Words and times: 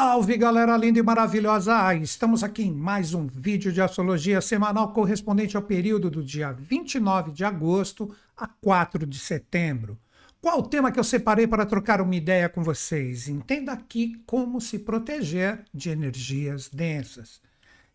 Salve 0.00 0.36
galera 0.36 0.76
linda 0.76 1.00
e 1.00 1.02
maravilhosa! 1.02 1.92
Estamos 1.96 2.44
aqui 2.44 2.62
em 2.62 2.72
mais 2.72 3.14
um 3.14 3.26
vídeo 3.26 3.72
de 3.72 3.82
astrologia 3.82 4.40
semanal 4.40 4.92
correspondente 4.92 5.56
ao 5.56 5.62
período 5.64 6.08
do 6.08 6.22
dia 6.22 6.52
29 6.52 7.32
de 7.32 7.44
agosto 7.44 8.14
a 8.36 8.46
4 8.46 9.04
de 9.04 9.18
setembro. 9.18 9.98
Qual 10.40 10.60
o 10.60 10.68
tema 10.68 10.92
que 10.92 11.00
eu 11.00 11.04
separei 11.04 11.48
para 11.48 11.66
trocar 11.66 12.00
uma 12.00 12.14
ideia 12.14 12.48
com 12.48 12.62
vocês? 12.62 13.26
Entenda 13.26 13.72
aqui 13.72 14.22
como 14.24 14.60
se 14.60 14.78
proteger 14.78 15.64
de 15.74 15.90
energias 15.90 16.68
densas. 16.68 17.40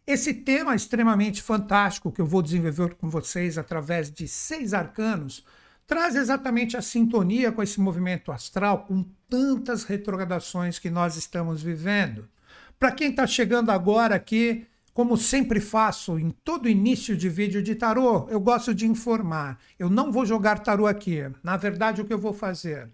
Esse 0.06 0.34
tema 0.34 0.74
é 0.74 0.76
extremamente 0.76 1.42
fantástico 1.42 2.12
que 2.12 2.20
eu 2.20 2.26
vou 2.26 2.42
desenvolver 2.42 2.96
com 2.96 3.10
vocês 3.10 3.58
através 3.58 4.12
de 4.12 4.28
seis 4.28 4.74
arcanos 4.74 5.46
traz 5.94 6.16
exatamente 6.16 6.76
a 6.76 6.82
sintonia 6.82 7.52
com 7.52 7.62
esse 7.62 7.80
movimento 7.80 8.32
astral, 8.32 8.86
com 8.86 9.06
tantas 9.30 9.84
retrogradações 9.84 10.80
que 10.80 10.90
nós 10.90 11.16
estamos 11.16 11.62
vivendo. 11.62 12.28
Para 12.80 12.92
quem 12.92 13.12
está 13.12 13.28
chegando 13.28 13.70
agora 13.70 14.16
aqui, 14.16 14.66
como 14.92 15.16
sempre 15.16 15.60
faço 15.60 16.18
em 16.18 16.32
todo 16.32 16.68
início 16.68 17.16
de 17.16 17.30
vídeo 17.30 17.62
de 17.62 17.76
tarô, 17.76 18.28
eu 18.32 18.40
gosto 18.40 18.74
de 18.74 18.88
informar. 18.88 19.60
Eu 19.78 19.88
não 19.88 20.12
vou 20.12 20.26
jogar 20.26 20.64
tarô 20.64 20.88
aqui. 20.88 21.30
Na 21.44 21.58
verdade, 21.58 22.02
o 22.02 22.06
que 22.06 22.14
eu 22.14 22.18
vou 22.18 22.34
fazer? 22.34 22.90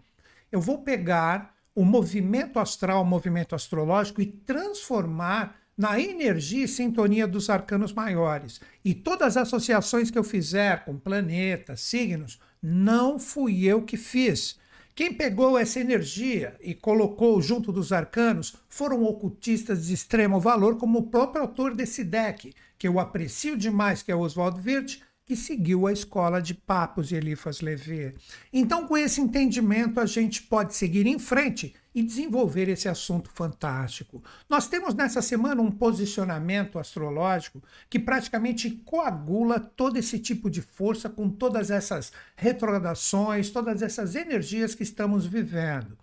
Eu 0.52 0.60
vou 0.60 0.80
pegar 0.80 1.56
o 1.74 1.86
movimento 1.86 2.60
astral, 2.60 3.04
o 3.04 3.06
movimento 3.06 3.56
astrológico 3.56 4.22
e 4.22 4.26
transformar 4.26 5.56
na 5.78 5.98
energia 5.98 6.66
e 6.66 6.68
sintonia 6.68 7.26
dos 7.26 7.50
arcanos 7.50 7.94
maiores. 7.94 8.60
E 8.84 8.94
todas 8.94 9.38
as 9.38 9.48
associações 9.48 10.12
que 10.12 10.20
eu 10.20 10.24
fizer 10.26 10.84
com 10.84 10.98
planetas, 10.98 11.80
signos, 11.80 12.38
não 12.62 13.18
fui 13.18 13.66
eu 13.66 13.82
que 13.82 13.98
fiz. 13.98 14.60
Quem 14.96 15.14
pegou 15.14 15.58
essa 15.58 15.80
energia 15.80 16.58
e 16.62 16.74
colocou 16.74 17.42
junto 17.42 17.72
dos 17.72 17.94
arcanos 17.94 18.56
foram 18.68 19.04
ocultistas 19.04 19.88
de 19.88 19.94
extremo 19.94 20.40
valor, 20.40 20.78
como 20.78 21.00
o 21.00 21.08
próprio 21.08 21.42
autor 21.42 21.74
desse 21.74 22.04
deck, 22.04 22.54
que 22.78 22.88
eu 22.88 23.00
aprecio 23.00 23.56
demais, 23.56 24.02
que 24.02 24.12
é 24.12 24.16
Oswald 24.16 24.60
Wirth, 24.60 25.00
que 25.26 25.36
seguiu 25.36 25.86
a 25.88 25.94
escola 25.94 26.42
de 26.42 26.54
Papos 26.54 27.12
e 27.12 27.16
Elifas 27.16 27.62
Levi. 27.62 28.16
Então, 28.52 28.88
com 28.88 28.98
esse 28.98 29.22
entendimento, 29.22 30.00
a 30.00 30.06
gente 30.06 30.42
pode 30.42 30.76
seguir 30.76 31.06
em 31.06 31.20
frente 31.20 31.76
e 31.94 32.04
desenvolver 32.04 32.70
esse 32.70 32.88
assunto 32.88 33.30
fantástico. 33.34 34.24
Nós 34.48 34.68
temos 34.68 34.94
nessa 34.94 35.22
semana 35.22 35.62
um 35.62 35.72
posicionamento 35.72 36.78
astrológico 36.78 37.64
que 37.90 37.98
praticamente 37.98 38.70
coagula 38.86 39.60
todo 39.60 39.98
esse 39.98 40.20
tipo 40.20 40.50
de 40.50 40.62
força 40.62 41.10
com 41.10 41.30
todas 41.30 41.72
essas 41.72 42.12
retrogradações, 42.36 43.50
todas 43.50 43.82
essas 43.82 44.16
energias 44.16 44.76
que 44.76 44.84
estamos 44.84 45.26
vivendo. 45.26 45.98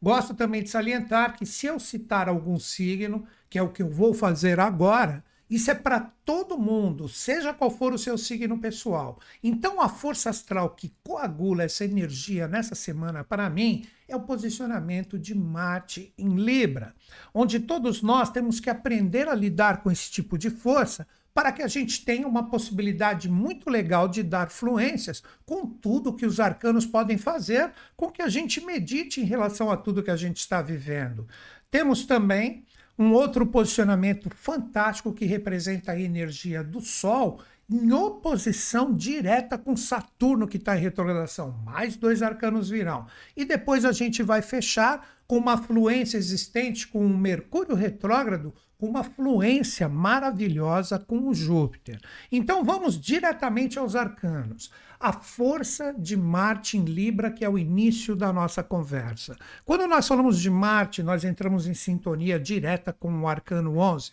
Gosto 0.00 0.34
também 0.34 0.62
de 0.62 0.70
salientar 0.70 1.36
que, 1.36 1.44
se 1.44 1.66
eu 1.66 1.78
citar 1.80 2.28
algum 2.28 2.58
signo, 2.58 3.26
que 3.50 3.58
é 3.58 3.62
o 3.62 3.70
que 3.70 3.82
eu 3.82 3.90
vou 3.90 4.14
fazer 4.14 4.60
agora, 4.60 5.24
isso 5.50 5.70
é 5.70 5.74
para 5.74 6.00
todo 6.24 6.58
mundo, 6.58 7.08
seja 7.08 7.54
qual 7.54 7.70
for 7.70 7.92
o 7.92 7.98
seu 7.98 8.18
signo 8.18 8.58
pessoal. 8.58 9.18
Então, 9.42 9.80
a 9.80 9.88
força 9.88 10.28
astral 10.28 10.70
que 10.70 10.92
coagula 11.02 11.64
essa 11.64 11.84
energia 11.84 12.46
nessa 12.46 12.74
semana, 12.74 13.24
para 13.24 13.48
mim, 13.48 13.86
é 14.06 14.14
o 14.14 14.20
posicionamento 14.20 15.18
de 15.18 15.34
Marte 15.34 16.12
em 16.18 16.34
Libra, 16.36 16.94
onde 17.32 17.60
todos 17.60 18.02
nós 18.02 18.30
temos 18.30 18.60
que 18.60 18.68
aprender 18.68 19.28
a 19.28 19.34
lidar 19.34 19.82
com 19.82 19.90
esse 19.90 20.10
tipo 20.10 20.36
de 20.36 20.50
força 20.50 21.06
para 21.32 21.52
que 21.52 21.62
a 21.62 21.68
gente 21.68 22.04
tenha 22.04 22.26
uma 22.26 22.50
possibilidade 22.50 23.28
muito 23.28 23.70
legal 23.70 24.08
de 24.08 24.24
dar 24.24 24.50
fluências 24.50 25.22
com 25.46 25.64
tudo 25.66 26.12
que 26.12 26.26
os 26.26 26.40
arcanos 26.40 26.84
podem 26.84 27.16
fazer, 27.16 27.72
com 27.96 28.10
que 28.10 28.20
a 28.20 28.28
gente 28.28 28.60
medite 28.60 29.20
em 29.20 29.24
relação 29.24 29.70
a 29.70 29.76
tudo 29.76 30.02
que 30.02 30.10
a 30.10 30.16
gente 30.16 30.38
está 30.38 30.60
vivendo. 30.60 31.28
Temos 31.70 32.04
também 32.04 32.64
um 32.98 33.12
outro 33.12 33.46
posicionamento 33.46 34.28
fantástico 34.34 35.12
que 35.12 35.24
representa 35.24 35.92
a 35.92 36.00
energia 36.00 36.64
do 36.64 36.80
Sol 36.80 37.40
em 37.70 37.92
oposição 37.92 38.94
direta 38.94 39.58
com 39.58 39.76
Saturno, 39.76 40.48
que 40.48 40.56
está 40.56 40.76
em 40.76 40.80
retrogradação. 40.80 41.52
Mais 41.64 41.96
dois 41.96 42.22
arcanos 42.22 42.70
virão. 42.70 43.06
E 43.36 43.44
depois 43.44 43.84
a 43.84 43.92
gente 43.92 44.22
vai 44.22 44.40
fechar 44.40 45.06
com 45.26 45.36
uma 45.36 45.58
fluência 45.58 46.16
existente 46.16 46.88
com 46.88 47.04
o 47.04 47.16
Mercúrio 47.18 47.74
retrógrado, 47.74 48.54
com 48.78 48.86
uma 48.86 49.04
fluência 49.04 49.86
maravilhosa 49.88 50.98
com 50.98 51.28
o 51.28 51.34
Júpiter. 51.34 52.00
Então 52.32 52.64
vamos 52.64 52.98
diretamente 52.98 53.78
aos 53.78 53.94
arcanos 53.94 54.70
a 55.00 55.12
força 55.12 55.94
de 55.96 56.16
Marte 56.16 56.76
em 56.76 56.84
Libra, 56.84 57.30
que 57.30 57.44
é 57.44 57.48
o 57.48 57.58
início 57.58 58.16
da 58.16 58.32
nossa 58.32 58.62
conversa. 58.62 59.36
Quando 59.64 59.86
nós 59.86 60.08
falamos 60.08 60.40
de 60.40 60.50
Marte, 60.50 61.02
nós 61.02 61.24
entramos 61.24 61.66
em 61.66 61.74
sintonia 61.74 62.38
direta 62.38 62.92
com 62.92 63.20
o 63.20 63.28
arcano 63.28 63.78
11. 63.78 64.10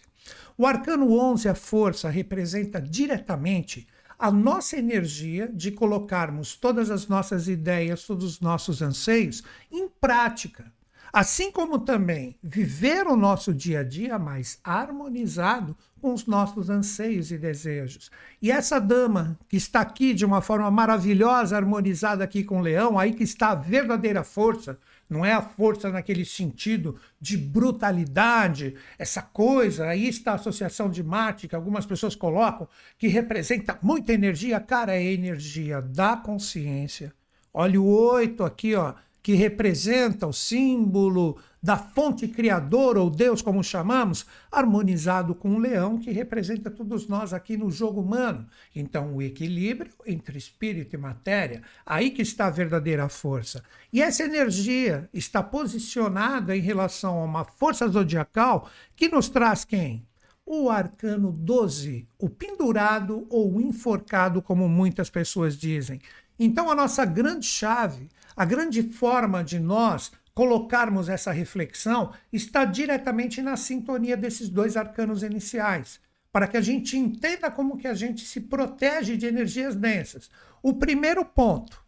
O 0.57 0.65
arcano 0.65 1.17
11, 1.17 1.49
a 1.49 1.55
força, 1.55 2.09
representa 2.09 2.81
diretamente 2.81 3.87
a 4.17 4.31
nossa 4.31 4.77
energia 4.77 5.49
de 5.51 5.71
colocarmos 5.71 6.55
todas 6.55 6.89
as 6.89 7.07
nossas 7.07 7.47
ideias, 7.47 8.05
todos 8.05 8.25
os 8.25 8.39
nossos 8.39 8.81
anseios 8.81 9.43
em 9.71 9.89
prática. 9.89 10.71
Assim 11.11 11.51
como 11.51 11.79
também 11.79 12.35
viver 12.43 13.07
o 13.07 13.15
nosso 13.15 13.53
dia 13.53 13.79
a 13.79 13.83
dia 13.83 14.19
mais 14.19 14.59
harmonizado 14.63 15.75
com 16.05 16.13
os 16.13 16.27
nossos 16.27 16.69
anseios 16.69 17.31
e 17.31 17.37
desejos. 17.37 18.11
E 18.39 18.51
essa 18.51 18.79
dama 18.79 19.39
que 19.49 19.57
está 19.57 19.81
aqui 19.81 20.13
de 20.13 20.23
uma 20.23 20.39
forma 20.39 20.69
maravilhosa, 20.69 21.57
harmonizada 21.57 22.23
aqui 22.23 22.43
com 22.43 22.59
o 22.59 22.61
leão, 22.61 22.99
aí 22.99 23.11
que 23.11 23.23
está 23.23 23.49
a 23.49 23.55
verdadeira 23.55 24.23
força, 24.23 24.77
não 25.09 25.25
é 25.25 25.33
a 25.33 25.41
força 25.41 25.89
naquele 25.89 26.23
sentido 26.23 26.95
de 27.19 27.35
brutalidade, 27.35 28.75
essa 28.99 29.23
coisa, 29.23 29.87
aí 29.87 30.07
está 30.07 30.33
a 30.33 30.35
associação 30.35 30.91
de 30.91 31.01
Marte, 31.01 31.47
que 31.47 31.55
algumas 31.55 31.87
pessoas 31.87 32.15
colocam, 32.15 32.69
que 32.99 33.07
representa 33.07 33.79
muita 33.81 34.13
energia, 34.13 34.59
cara, 34.59 34.95
é 34.95 35.03
energia 35.03 35.81
da 35.81 36.15
consciência. 36.15 37.11
Olha 37.51 37.81
o 37.81 37.87
oito 37.87 38.43
aqui, 38.43 38.75
ó, 38.75 38.93
que 39.23 39.33
representa 39.33 40.27
o 40.27 40.33
símbolo 40.33 41.39
da 41.65 41.77
fonte 41.77 42.27
criadora, 42.27 43.01
ou 43.01 43.09
Deus, 43.09 43.41
como 43.41 43.63
chamamos, 43.63 44.23
harmonizado 44.51 45.33
com 45.33 45.55
o 45.55 45.57
leão, 45.57 45.97
que 45.97 46.11
representa 46.11 46.69
todos 46.69 47.07
nós 47.07 47.33
aqui 47.33 47.57
no 47.57 47.71
jogo 47.71 48.01
humano. 48.01 48.45
Então, 48.75 49.15
o 49.15 49.19
equilíbrio 49.19 49.91
entre 50.05 50.37
espírito 50.37 50.95
e 50.95 50.99
matéria, 50.99 51.63
aí 51.83 52.11
que 52.11 52.21
está 52.21 52.45
a 52.45 52.51
verdadeira 52.51 53.09
força. 53.09 53.63
E 53.91 53.99
essa 53.99 54.23
energia 54.23 55.09
está 55.11 55.41
posicionada 55.41 56.55
em 56.55 56.61
relação 56.61 57.19
a 57.19 57.25
uma 57.25 57.43
força 57.43 57.87
zodiacal 57.87 58.69
que 58.95 59.09
nos 59.09 59.27
traz 59.27 59.65
quem? 59.65 60.05
o 60.47 60.69
arcano 60.69 61.31
12, 61.31 62.07
o 62.19 62.29
pendurado 62.29 63.25
ou 63.31 63.55
o 63.55 63.59
enforcado, 63.59 64.43
como 64.43 64.69
muitas 64.69 65.09
pessoas 65.09 65.57
dizem. 65.57 65.99
Então, 66.37 66.69
a 66.69 66.75
nossa 66.75 67.03
grande 67.03 67.47
chave 67.47 68.07
a 68.35 68.43
grande 68.43 68.83
forma 68.83 69.43
de 69.43 69.59
nós 69.59 70.11
colocarmos 70.35 71.07
essa 71.07 71.31
reflexão 71.31 72.11
está 72.31 72.65
diretamente 72.65 73.41
na 73.41 73.55
sintonia 73.55 74.17
desses 74.17 74.49
dois 74.49 74.75
arcanos 74.75 75.23
iniciais, 75.23 76.01
para 76.29 76.45
que 76.45 76.57
a 76.57 76.61
gente 76.61 76.97
entenda 76.97 77.49
como 77.49 77.77
que 77.77 77.87
a 77.87 77.93
gente 77.93 78.25
se 78.25 78.41
protege 78.41 79.15
de 79.15 79.25
energias 79.25 79.73
densas. 79.73 80.29
O 80.61 80.73
primeiro 80.73 81.23
ponto, 81.23 81.81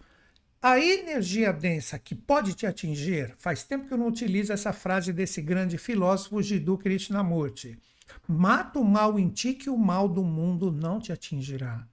a 0.61 0.79
energia 0.79 1.51
densa 1.51 1.99
que 1.99 2.15
pode 2.15 2.53
te 2.53 2.65
atingir, 2.65 3.35
faz 3.37 3.63
tempo 3.63 3.85
que 3.85 3.93
eu 3.93 3.97
não 3.97 4.07
utilizo 4.07 4.53
essa 4.53 4.71
frase 4.71 5.11
desse 5.11 5.41
grande 5.41 5.77
filósofo 5.77 6.41
Jiddu 6.41 6.77
Krishnamurti. 6.77 7.77
Mata 8.25 8.79
o 8.79 8.85
mal 8.85 9.19
em 9.19 9.27
ti 9.27 9.53
que 9.53 9.69
o 9.69 9.77
mal 9.77 10.07
do 10.07 10.23
mundo 10.23 10.71
não 10.71 11.01
te 11.01 11.11
atingirá. 11.11 11.85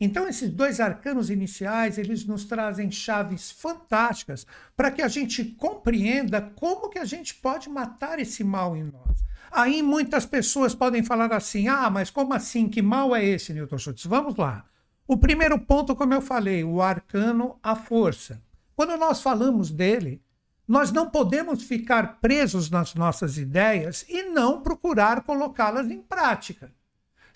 Então, 0.00 0.28
esses 0.28 0.50
dois 0.50 0.80
arcanos 0.80 1.30
iniciais, 1.30 1.98
eles 1.98 2.24
nos 2.24 2.44
trazem 2.44 2.90
chaves 2.90 3.50
fantásticas 3.50 4.46
para 4.76 4.90
que 4.90 5.02
a 5.02 5.08
gente 5.08 5.44
compreenda 5.44 6.40
como 6.40 6.88
que 6.88 6.98
a 6.98 7.04
gente 7.04 7.34
pode 7.34 7.68
matar 7.68 8.18
esse 8.18 8.44
mal 8.44 8.76
em 8.76 8.84
nós. 8.84 9.24
Aí 9.50 9.82
muitas 9.82 10.26
pessoas 10.26 10.74
podem 10.74 11.02
falar 11.02 11.32
assim: 11.32 11.68
ah, 11.68 11.88
mas 11.88 12.10
como 12.10 12.34
assim? 12.34 12.68
Que 12.68 12.82
mal 12.82 13.14
é 13.14 13.24
esse, 13.24 13.52
Newton 13.52 13.78
Schultz? 13.78 14.04
Vamos 14.04 14.36
lá. 14.36 14.64
O 15.08 15.16
primeiro 15.16 15.58
ponto, 15.58 15.94
como 15.94 16.12
eu 16.12 16.20
falei, 16.20 16.64
o 16.64 16.82
arcano, 16.82 17.58
a 17.62 17.76
força. 17.76 18.42
Quando 18.74 18.96
nós 18.96 19.22
falamos 19.22 19.70
dele, 19.70 20.20
nós 20.66 20.90
não 20.90 21.08
podemos 21.08 21.62
ficar 21.62 22.20
presos 22.20 22.68
nas 22.70 22.94
nossas 22.94 23.38
ideias 23.38 24.04
e 24.08 24.24
não 24.24 24.60
procurar 24.60 25.22
colocá-las 25.22 25.88
em 25.90 26.02
prática. 26.02 26.72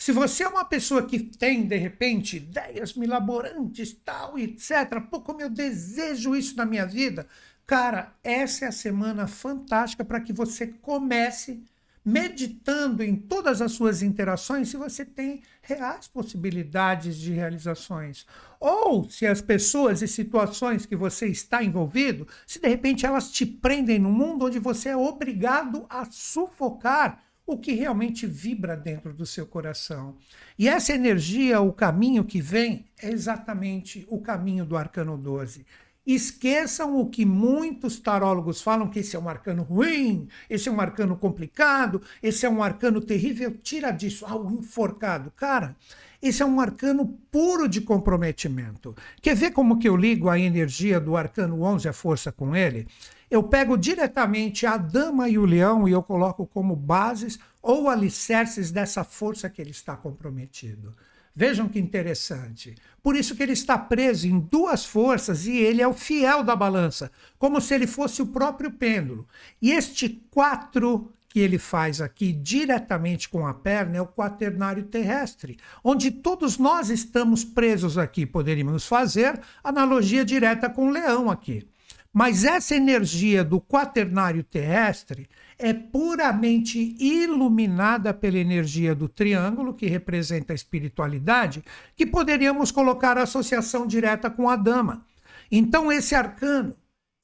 Se 0.00 0.12
você 0.12 0.44
é 0.44 0.49
uma 0.49 0.64
pessoa 0.64 1.06
que 1.06 1.19
tem, 1.19 1.67
de 1.67 1.76
repente, 1.76 2.38
ideias 2.38 2.94
milaborantes, 2.94 3.93
tal, 4.02 4.38
etc., 4.38 4.99
pô, 5.11 5.20
como 5.20 5.43
eu 5.43 5.50
desejo 5.50 6.35
isso 6.35 6.56
na 6.56 6.64
minha 6.64 6.87
vida, 6.87 7.26
cara, 7.67 8.14
essa 8.25 8.64
é 8.64 8.69
a 8.69 8.73
semana 8.73 9.26
fantástica 9.26 10.02
para 10.02 10.23
que 10.23 10.32
você 10.32 10.69
comece 10.69 11.62
meditando 12.02 13.02
em 13.02 13.14
todas 13.14 13.61
as 13.61 13.73
suas 13.73 14.00
interações 14.02 14.70
se 14.70 14.76
você 14.79 15.05
tem 15.05 15.43
reais 15.61 16.08
possibilidades 16.08 17.19
de 17.19 17.35
realizações. 17.35 18.25
Ou 18.58 19.05
se 19.05 19.26
as 19.26 19.43
pessoas 19.43 20.00
e 20.00 20.08
situações 20.08 20.87
que 20.87 20.96
você 20.96 21.26
está 21.26 21.62
envolvido, 21.62 22.26
se 22.46 22.58
de 22.58 22.67
repente 22.67 23.05
elas 23.05 23.31
te 23.31 23.44
prendem 23.44 23.99
num 23.99 24.12
mundo 24.12 24.46
onde 24.46 24.58
você 24.58 24.88
é 24.88 24.96
obrigado 24.96 25.85
a 25.91 26.06
sufocar 26.06 27.23
o 27.50 27.58
que 27.58 27.73
realmente 27.73 28.26
vibra 28.26 28.76
dentro 28.76 29.12
do 29.12 29.26
seu 29.26 29.47
coração. 29.47 30.17
E 30.58 30.69
essa 30.69 30.93
energia, 30.93 31.61
o 31.61 31.73
caminho 31.73 32.25
que 32.25 32.41
vem, 32.41 32.87
é 33.00 33.11
exatamente 33.11 34.06
o 34.08 34.20
caminho 34.20 34.64
do 34.64 34.76
arcano 34.76 35.17
12. 35.17 35.67
Esqueçam 36.06 36.99
o 36.99 37.08
que 37.08 37.25
muitos 37.25 37.99
tarólogos 38.00 38.62
falam 38.62 38.88
que 38.88 39.00
esse 39.00 39.14
é 39.14 39.19
um 39.19 39.29
arcano 39.29 39.62
ruim, 39.62 40.29
esse 40.49 40.69
é 40.69 40.73
um 40.73 40.81
arcano 40.81 41.17
complicado, 41.17 42.02
esse 42.23 42.47
é 42.47 42.50
um 42.50 42.62
arcano 42.62 43.00
terrível. 43.00 43.56
Tira 43.62 43.91
disso, 43.91 44.25
ah, 44.26 44.35
o 44.35 44.50
enforcado. 44.50 45.31
Cara, 45.32 45.76
esse 46.22 46.43
é 46.43 46.46
um 46.46 46.61
arcano 46.61 47.19
puro 47.31 47.69
de 47.69 47.81
comprometimento. 47.81 48.94
Quer 49.22 49.34
ver 49.34 49.52
como 49.52 49.78
que 49.78 49.88
eu 49.88 49.96
ligo 49.96 50.28
a 50.28 50.38
energia 50.38 51.00
do 51.00 51.17
arcano 51.17 51.62
11, 51.62 51.88
a 51.88 51.93
força 51.93 52.31
com 52.31 52.55
ele? 52.55 52.87
Eu 53.31 53.43
pego 53.43 53.76
diretamente 53.76 54.67
a 54.67 54.76
dama 54.76 55.28
e 55.28 55.38
o 55.38 55.44
leão 55.44 55.88
e 55.88 55.93
eu 55.93 56.02
coloco 56.02 56.46
como 56.46 56.76
bases 56.76 57.38
ou 57.62 57.88
alicerces 57.88 58.70
dessa 58.70 59.05
força 59.05 59.49
que 59.49 59.62
ele 59.62 59.70
está 59.70 59.96
comprometido. 59.96 60.94
Vejam 61.34 61.69
que 61.69 61.78
interessante. 61.78 62.75
Por 63.02 63.17
isso 63.17 63.34
que 63.34 63.43
ele 63.43 63.52
está 63.52 63.78
preso 63.78 64.26
em 64.26 64.38
duas 64.38 64.84
forças 64.84 65.46
e 65.46 65.56
ele 65.56 65.81
é 65.81 65.87
o 65.87 65.94
fiel 65.94 66.43
da 66.43 66.56
balança, 66.56 67.11
como 67.38 67.61
se 67.61 67.72
ele 67.72 67.87
fosse 67.87 68.20
o 68.20 68.26
próprio 68.26 68.72
pêndulo. 68.72 69.26
E 69.62 69.70
este 69.70 70.08
quatro 70.31 71.11
que 71.31 71.38
ele 71.38 71.59
faz 71.59 72.00
aqui 72.00 72.32
diretamente 72.32 73.29
com 73.29 73.47
a 73.47 73.55
perna 73.55 73.99
é 73.99 74.03
o 74.03 74.06
quaternário 74.06 74.82
terrestre, 74.82 75.56
onde 75.82 76.11
todos 76.11 76.59
nós 76.59 76.91
estamos 76.91 77.44
presos 77.44 77.97
aqui. 77.97 78.27
Poderíamos 78.27 78.85
fazer 78.85 79.41
analogia 79.62 80.25
direta 80.25 80.69
com 80.69 80.88
o 80.88 80.91
leão 80.91 81.31
aqui. 81.31 81.67
Mas 82.12 82.44
essa 82.44 82.75
energia 82.75 83.44
do 83.44 83.61
quaternário 83.61 84.43
terrestre 84.43 85.29
é 85.56 85.73
puramente 85.73 86.97
iluminada 86.99 88.12
pela 88.12 88.38
energia 88.38 88.93
do 88.93 89.09
triângulo, 89.09 89.73
que 89.73 89.87
representa 89.87 90.53
a 90.53 90.56
espiritualidade, 90.56 91.62
que 91.94 92.05
poderíamos 92.05 92.73
colocar 92.73 93.17
associação 93.17 93.87
direta 93.87 94.29
com 94.29 94.49
a 94.49 94.56
dama. 94.56 95.06
Então, 95.53 95.93
esse 95.93 96.17
arcano, 96.17 96.75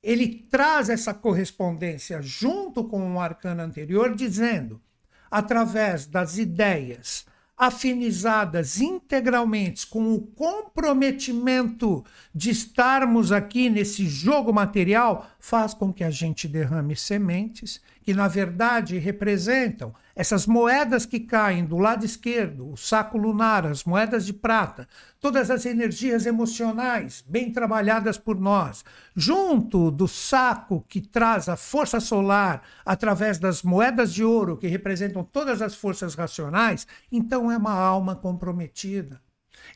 ele 0.02 0.46
traz 0.50 0.88
essa 0.88 1.12
correspondência 1.12 2.22
junto 2.22 2.84
com 2.84 3.14
o 3.14 3.20
arcano 3.20 3.62
anterior, 3.62 4.14
dizendo, 4.14 4.80
através 5.30 6.06
das 6.06 6.38
ideias, 6.38 7.26
afinizadas 7.56 8.80
integralmente 8.80 9.86
com 9.86 10.12
o 10.12 10.20
comprometimento 10.20 12.04
de 12.34 12.50
estarmos 12.50 13.32
aqui 13.32 13.70
nesse 13.70 14.06
jogo 14.06 14.52
material, 14.52 15.26
faz 15.46 15.72
com 15.72 15.92
que 15.92 16.02
a 16.02 16.10
gente 16.10 16.48
derrame 16.48 16.96
sementes 16.96 17.80
que, 18.02 18.12
na 18.12 18.26
verdade, 18.26 18.98
representam 18.98 19.94
essas 20.16 20.44
moedas 20.44 21.06
que 21.06 21.20
caem 21.20 21.64
do 21.64 21.78
lado 21.78 22.04
esquerdo, 22.04 22.68
o 22.68 22.76
saco 22.76 23.16
lunar, 23.16 23.64
as 23.64 23.84
moedas 23.84 24.26
de 24.26 24.32
prata, 24.32 24.88
todas 25.20 25.48
as 25.48 25.64
energias 25.64 26.26
emocionais 26.26 27.24
bem 27.28 27.52
trabalhadas 27.52 28.18
por 28.18 28.40
nós, 28.40 28.84
junto 29.14 29.88
do 29.92 30.08
saco 30.08 30.84
que 30.88 31.00
traz 31.00 31.48
a 31.48 31.56
força 31.56 32.00
solar 32.00 32.62
através 32.84 33.38
das 33.38 33.62
moedas 33.62 34.12
de 34.12 34.24
ouro 34.24 34.56
que 34.56 34.66
representam 34.66 35.22
todas 35.22 35.62
as 35.62 35.76
forças 35.76 36.16
racionais, 36.16 36.88
então 37.12 37.52
é 37.52 37.56
uma 37.56 37.72
alma 37.72 38.16
comprometida. 38.16 39.20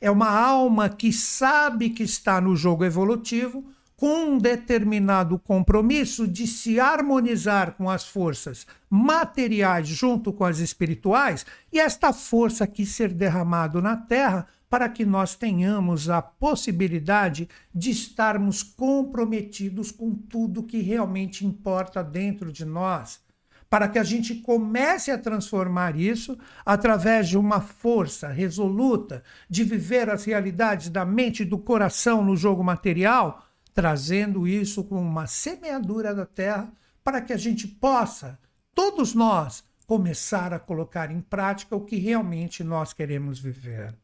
É 0.01 0.11
uma 0.11 0.31
alma 0.31 0.89
que 0.89 1.13
sabe 1.13 1.91
que 1.91 2.03
está 2.03 2.41
no 2.41 2.57
jogo 2.57 2.85
evolutivo, 2.85 3.73
com 4.01 4.31
um 4.31 4.39
determinado 4.39 5.39
compromisso 5.39 6.27
de 6.27 6.47
se 6.47 6.81
harmonizar 6.81 7.73
com 7.73 7.91
as 7.91 8.07
forças 8.07 8.67
materiais 8.89 9.87
junto 9.87 10.33
com 10.33 10.43
as 10.43 10.59
espirituais 10.59 11.45
e 11.71 11.79
esta 11.79 12.11
força 12.11 12.65
aqui 12.65 12.87
ser 12.87 13.13
derramado 13.13 13.83
na 13.83 13.99
terra 13.99 14.47
para 14.71 14.89
que 14.89 15.05
nós 15.05 15.35
tenhamos 15.35 16.09
a 16.09 16.23
possibilidade 16.23 17.47
de 17.75 17.91
estarmos 17.91 18.63
comprometidos 18.63 19.91
com 19.91 20.15
tudo 20.15 20.63
que 20.63 20.81
realmente 20.81 21.45
importa 21.45 22.03
dentro 22.03 22.51
de 22.51 22.65
nós, 22.65 23.21
para 23.69 23.87
que 23.87 23.99
a 23.99 24.03
gente 24.03 24.37
comece 24.37 25.11
a 25.11 25.19
transformar 25.19 25.95
isso 25.95 26.39
através 26.65 27.29
de 27.29 27.37
uma 27.37 27.61
força 27.61 28.29
resoluta 28.29 29.23
de 29.47 29.63
viver 29.63 30.09
as 30.09 30.25
realidades 30.25 30.89
da 30.89 31.05
mente 31.05 31.43
e 31.43 31.45
do 31.45 31.59
coração 31.59 32.25
no 32.25 32.35
jogo 32.35 32.65
material 32.65 33.45
trazendo 33.81 34.47
isso 34.47 34.85
com 34.85 35.01
uma 35.01 35.27
semeadura 35.27 36.15
da 36.15 36.27
terra 36.27 36.71
para 37.03 37.19
que 37.19 37.33
a 37.33 37.37
gente 37.39 37.67
possa, 37.67 38.39
todos 38.75 39.15
nós, 39.15 39.65
começar 39.87 40.53
a 40.53 40.59
colocar 40.59 41.11
em 41.11 41.23
prática 41.23 41.75
o 41.75 41.87
que 41.87 41.97
realmente 41.97 42.63
nós 42.63 42.93
queremos 42.93 43.39
viver. 43.39 43.95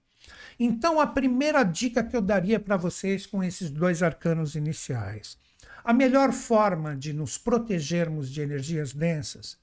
Então, 0.59 0.99
a 0.99 1.07
primeira 1.07 1.63
dica 1.63 2.03
que 2.03 2.17
eu 2.17 2.23
daria 2.23 2.59
para 2.59 2.79
vocês 2.79 3.27
com 3.27 3.45
esses 3.45 3.69
dois 3.69 4.03
arcanos 4.03 4.55
iniciais. 4.55 5.37
A 5.85 5.93
melhor 5.93 6.33
forma 6.33 6.97
de 6.97 7.13
nos 7.13 7.37
protegermos 7.37 8.31
de 8.33 8.41
energias 8.41 8.95
densas 8.95 9.59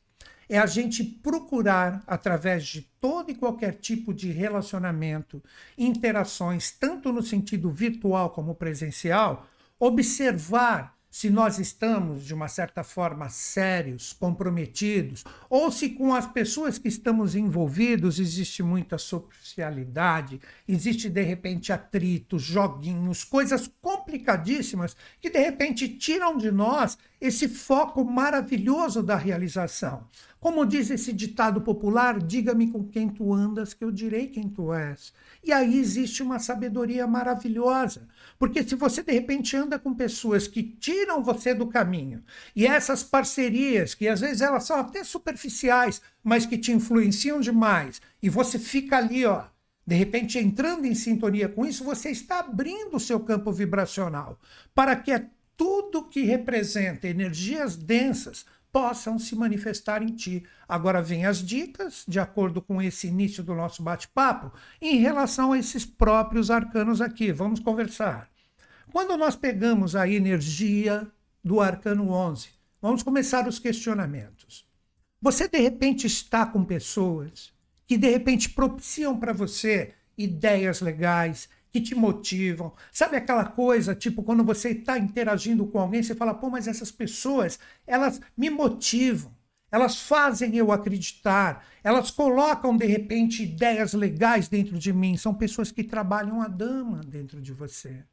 é 0.47 0.59
a 0.59 0.67
gente 0.67 1.03
procurar, 1.03 2.03
através 2.05 2.67
de 2.67 2.83
todo 3.01 3.31
e 3.31 3.35
qualquer 3.35 3.77
tipo 3.77 4.13
de 4.13 4.31
relacionamento, 4.31 5.43
interações, 5.75 6.69
tanto 6.69 7.11
no 7.11 7.23
sentido 7.23 7.71
virtual 7.71 8.29
como 8.29 8.53
presencial, 8.53 9.47
observar 9.79 10.93
se 11.13 11.29
nós 11.29 11.59
estamos, 11.59 12.25
de 12.25 12.33
uma 12.33 12.47
certa 12.47 12.83
forma, 12.83 13.29
sérios, 13.29 14.13
comprometidos, 14.13 15.23
ou 15.47 15.71
se 15.71 15.89
com 15.89 16.11
as 16.11 16.25
pessoas 16.25 16.79
que 16.79 16.87
estamos 16.87 17.35
envolvidos 17.35 18.17
existe 18.17 18.63
muita 18.63 18.97
superficialidade, 18.97 20.41
existe 20.67 21.09
de 21.09 21.21
repente 21.21 21.71
atritos, 21.71 22.41
joguinhos, 22.41 23.23
coisas 23.23 23.69
complicadíssimas 23.79 24.97
que 25.21 25.29
de 25.29 25.37
repente 25.37 25.87
tiram 25.87 26.35
de 26.35 26.49
nós 26.49 26.97
esse 27.21 27.47
foco 27.47 28.03
maravilhoso 28.03 29.03
da 29.03 29.15
realização. 29.15 30.07
Como 30.43 30.65
diz 30.65 30.89
esse 30.89 31.13
ditado 31.13 31.61
popular, 31.61 32.21
diga-me 32.21 32.69
com 32.69 32.83
quem 32.83 33.07
tu 33.07 33.33
andas, 33.33 33.73
que 33.73 33.81
eu 33.81 33.89
direi 33.89 34.27
quem 34.27 34.49
tu 34.49 34.73
és. 34.73 35.13
E 35.41 35.53
aí 35.53 35.79
existe 35.79 36.21
uma 36.21 36.37
sabedoria 36.37 37.07
maravilhosa. 37.07 38.09
Porque 38.37 38.61
se 38.61 38.75
você 38.75 39.01
de 39.01 39.13
repente 39.13 39.55
anda 39.55 39.79
com 39.79 39.93
pessoas 39.93 40.45
que 40.45 40.61
tiram 40.61 41.23
você 41.23 41.53
do 41.53 41.67
caminho, 41.67 42.21
e 42.53 42.67
essas 42.67 43.01
parcerias, 43.01 43.95
que 43.95 44.05
às 44.05 44.19
vezes 44.19 44.41
elas 44.41 44.65
são 44.65 44.75
até 44.75 45.01
superficiais, 45.05 46.01
mas 46.21 46.45
que 46.45 46.57
te 46.57 46.73
influenciam 46.73 47.39
demais, 47.39 48.01
e 48.21 48.27
você 48.27 48.59
fica 48.59 48.97
ali, 48.97 49.25
ó, 49.25 49.45
de 49.87 49.95
repente 49.95 50.37
entrando 50.37 50.83
em 50.83 50.93
sintonia 50.93 51.47
com 51.47 51.65
isso, 51.65 51.85
você 51.85 52.09
está 52.09 52.39
abrindo 52.39 52.97
o 52.97 52.99
seu 52.99 53.21
campo 53.21 53.49
vibracional 53.49 54.37
para 54.75 54.93
que 54.93 55.25
tudo 55.55 56.03
que 56.03 56.23
representa 56.23 57.07
energias 57.07 57.77
densas 57.77 58.45
possam 58.73 59.19
se 59.19 59.35
manifestar 59.35 60.01
em 60.01 60.07
ti. 60.07 60.43
Agora 60.67 60.99
vem 60.99 61.27
as 61.27 61.37
dicas, 61.37 62.03
de 62.07 62.19
acordo 62.19 62.59
com 62.59 62.81
esse 62.81 63.07
início 63.07 63.43
do 63.43 63.53
nosso 63.53 63.83
bate-papo, 63.83 64.51
em 64.81 64.97
relação 64.97 65.51
a 65.51 65.59
esses 65.59 65.85
próprios 65.85 66.49
arcanos 66.49 66.99
aqui. 66.99 67.31
Vamos 67.31 67.59
conversar. 67.59 68.27
Quando 68.91 69.15
nós 69.15 69.35
pegamos 69.35 69.95
a 69.95 70.09
energia 70.09 71.07
do 71.43 71.61
arcano 71.61 72.09
11, 72.09 72.49
vamos 72.81 73.03
começar 73.03 73.47
os 73.47 73.59
questionamentos. 73.59 74.67
Você 75.21 75.47
de 75.47 75.59
repente 75.59 76.07
está 76.07 76.45
com 76.45 76.65
pessoas 76.65 77.53
que 77.85 77.97
de 77.97 78.09
repente 78.09 78.49
propiciam 78.49 79.19
para 79.19 79.33
você 79.33 79.93
ideias 80.17 80.81
legais, 80.81 81.47
que 81.73 81.81
te 81.81 81.95
motivam. 81.95 82.71
Sabe 82.91 83.17
aquela 83.17 83.45
coisa, 83.45 83.95
tipo, 83.95 84.21
quando 84.21 84.43
você 84.43 84.69
está 84.69 84.99
interagindo 84.99 85.65
com 85.65 85.79
alguém, 85.79 86.03
você 86.03 86.13
fala, 86.13 86.31
pô, 86.31 86.47
mas 86.47 86.67
essas 86.67 86.91
pessoas, 86.91 87.59
elas 87.87 88.21
me 88.37 88.47
motivam, 88.51 89.31
elas 89.71 89.99
fazem 89.99 90.55
eu 90.55 90.71
acreditar, 90.71 91.65
elas 91.83 92.11
colocam, 92.11 92.77
de 92.77 92.85
repente, 92.85 93.41
ideias 93.41 93.93
legais 93.93 94.47
dentro 94.47 94.77
de 94.77 94.93
mim. 94.93 95.17
São 95.17 95.33
pessoas 95.33 95.71
que 95.71 95.83
trabalham 95.83 96.43
a 96.43 96.47
dama 96.47 97.01
dentro 97.03 97.41
de 97.41 97.51
você. 97.51 98.05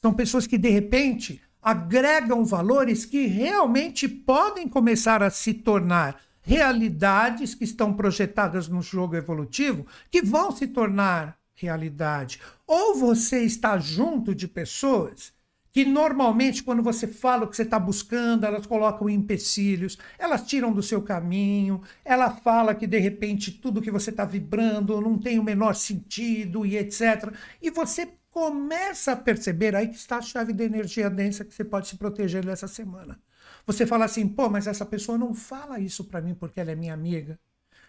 São 0.00 0.14
pessoas 0.14 0.46
que, 0.46 0.56
de 0.56 0.70
repente, 0.70 1.38
agregam 1.60 2.42
valores 2.46 3.04
que 3.04 3.26
realmente 3.26 4.08
podem 4.08 4.66
começar 4.66 5.22
a 5.22 5.28
se 5.28 5.52
tornar 5.52 6.18
realidades 6.40 7.54
que 7.54 7.64
estão 7.64 7.92
projetadas 7.92 8.68
no 8.68 8.80
jogo 8.80 9.14
evolutivo, 9.14 9.86
que 10.10 10.22
vão 10.22 10.50
se 10.50 10.66
tornar 10.66 11.38
realidade. 11.62 12.40
Ou 12.66 12.94
você 12.94 13.44
está 13.44 13.78
junto 13.78 14.34
de 14.34 14.46
pessoas 14.48 15.32
que 15.72 15.84
normalmente, 15.86 16.62
quando 16.62 16.82
você 16.82 17.06
fala 17.06 17.44
o 17.44 17.48
que 17.48 17.56
você 17.56 17.62
está 17.62 17.78
buscando, 17.78 18.44
elas 18.44 18.66
colocam 18.66 19.08
empecilhos, 19.08 19.96
elas 20.18 20.46
tiram 20.46 20.70
do 20.70 20.82
seu 20.82 21.00
caminho, 21.00 21.80
ela 22.04 22.30
fala 22.30 22.74
que 22.74 22.86
de 22.86 22.98
repente 22.98 23.50
tudo 23.50 23.80
que 23.80 23.90
você 23.90 24.10
está 24.10 24.24
vibrando 24.26 25.00
não 25.00 25.16
tem 25.18 25.38
o 25.38 25.42
menor 25.42 25.74
sentido 25.74 26.66
e 26.66 26.76
etc. 26.76 27.32
E 27.60 27.70
você 27.70 28.06
começa 28.30 29.12
a 29.12 29.16
perceber 29.16 29.74
aí 29.74 29.88
que 29.88 29.96
está 29.96 30.18
a 30.18 30.22
chave 30.22 30.52
da 30.52 30.64
energia 30.64 31.08
densa 31.08 31.44
que 31.44 31.54
você 31.54 31.64
pode 31.64 31.88
se 31.88 31.96
proteger 31.96 32.44
nessa 32.44 32.68
semana. 32.68 33.18
Você 33.66 33.86
fala 33.86 34.04
assim, 34.04 34.28
pô, 34.28 34.48
mas 34.50 34.66
essa 34.66 34.84
pessoa 34.84 35.16
não 35.16 35.34
fala 35.34 35.78
isso 35.78 36.04
para 36.04 36.20
mim 36.20 36.34
porque 36.34 36.60
ela 36.60 36.72
é 36.72 36.74
minha 36.74 36.94
amiga. 36.94 37.38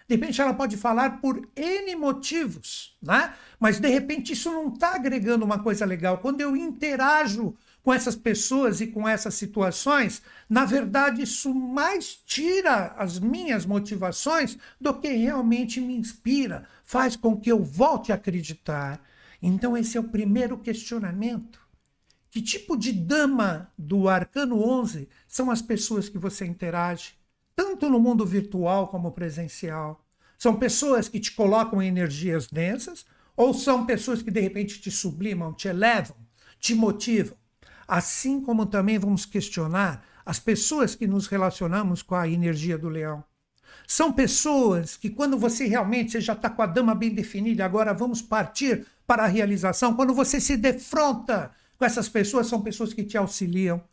De 0.07 0.15
repente 0.15 0.41
ela 0.41 0.53
pode 0.53 0.75
falar 0.77 1.21
por 1.21 1.47
N 1.55 1.95
motivos, 1.95 2.97
né? 3.01 3.33
Mas 3.59 3.79
de 3.79 3.87
repente 3.87 4.33
isso 4.33 4.51
não 4.51 4.67
está 4.73 4.95
agregando 4.95 5.45
uma 5.45 5.59
coisa 5.59 5.85
legal. 5.85 6.17
Quando 6.17 6.41
eu 6.41 6.55
interajo 6.55 7.55
com 7.81 7.93
essas 7.93 8.15
pessoas 8.15 8.81
e 8.81 8.87
com 8.87 9.07
essas 9.07 9.33
situações, 9.33 10.21
na 10.49 10.65
verdade 10.65 11.21
isso 11.21 11.53
mais 11.53 12.15
tira 12.15 12.93
as 12.97 13.19
minhas 13.19 13.65
motivações 13.65 14.57
do 14.79 14.93
que 14.93 15.09
realmente 15.09 15.81
me 15.81 15.95
inspira, 15.95 16.67
faz 16.83 17.15
com 17.15 17.39
que 17.39 17.51
eu 17.51 17.63
volte 17.63 18.11
a 18.11 18.15
acreditar. 18.15 19.01
Então 19.41 19.75
esse 19.77 19.97
é 19.97 19.99
o 19.99 20.05
primeiro 20.05 20.57
questionamento. 20.57 21.61
Que 22.31 22.41
tipo 22.41 22.75
de 22.75 22.91
dama 22.91 23.71
do 23.77 24.09
arcano 24.09 24.59
11 24.59 25.07
são 25.27 25.51
as 25.51 25.61
pessoas 25.61 26.09
que 26.09 26.17
você 26.17 26.45
interage? 26.45 27.13
Tanto 27.55 27.89
no 27.89 27.99
mundo 27.99 28.25
virtual 28.25 28.87
como 28.87 29.11
presencial. 29.11 30.03
São 30.37 30.55
pessoas 30.55 31.07
que 31.07 31.19
te 31.19 31.31
colocam 31.31 31.81
em 31.81 31.87
energias 31.87 32.47
densas 32.47 33.05
ou 33.35 33.53
são 33.53 33.85
pessoas 33.85 34.21
que 34.21 34.31
de 34.31 34.39
repente 34.39 34.81
te 34.81 34.91
sublimam, 34.91 35.53
te 35.53 35.67
elevam, 35.67 36.15
te 36.59 36.75
motivam. 36.75 37.37
Assim 37.87 38.41
como 38.41 38.65
também 38.65 38.97
vamos 38.97 39.25
questionar 39.25 40.05
as 40.25 40.39
pessoas 40.39 40.95
que 40.95 41.07
nos 41.07 41.27
relacionamos 41.27 42.01
com 42.01 42.15
a 42.15 42.27
energia 42.27 42.77
do 42.77 42.89
leão. 42.89 43.23
São 43.87 44.13
pessoas 44.13 44.95
que, 44.95 45.09
quando 45.09 45.37
você 45.37 45.65
realmente 45.65 46.11
você 46.11 46.21
já 46.21 46.33
está 46.33 46.49
com 46.49 46.61
a 46.61 46.65
dama 46.65 46.95
bem 46.95 47.13
definida, 47.13 47.65
agora 47.65 47.93
vamos 47.93 48.21
partir 48.21 48.85
para 49.05 49.23
a 49.23 49.27
realização. 49.27 49.95
Quando 49.95 50.13
você 50.13 50.39
se 50.39 50.55
defronta 50.55 51.51
com 51.77 51.85
essas 51.85 52.07
pessoas, 52.07 52.47
são 52.47 52.61
pessoas 52.61 52.93
que 52.93 53.03
te 53.03 53.17
auxiliam, 53.17 53.83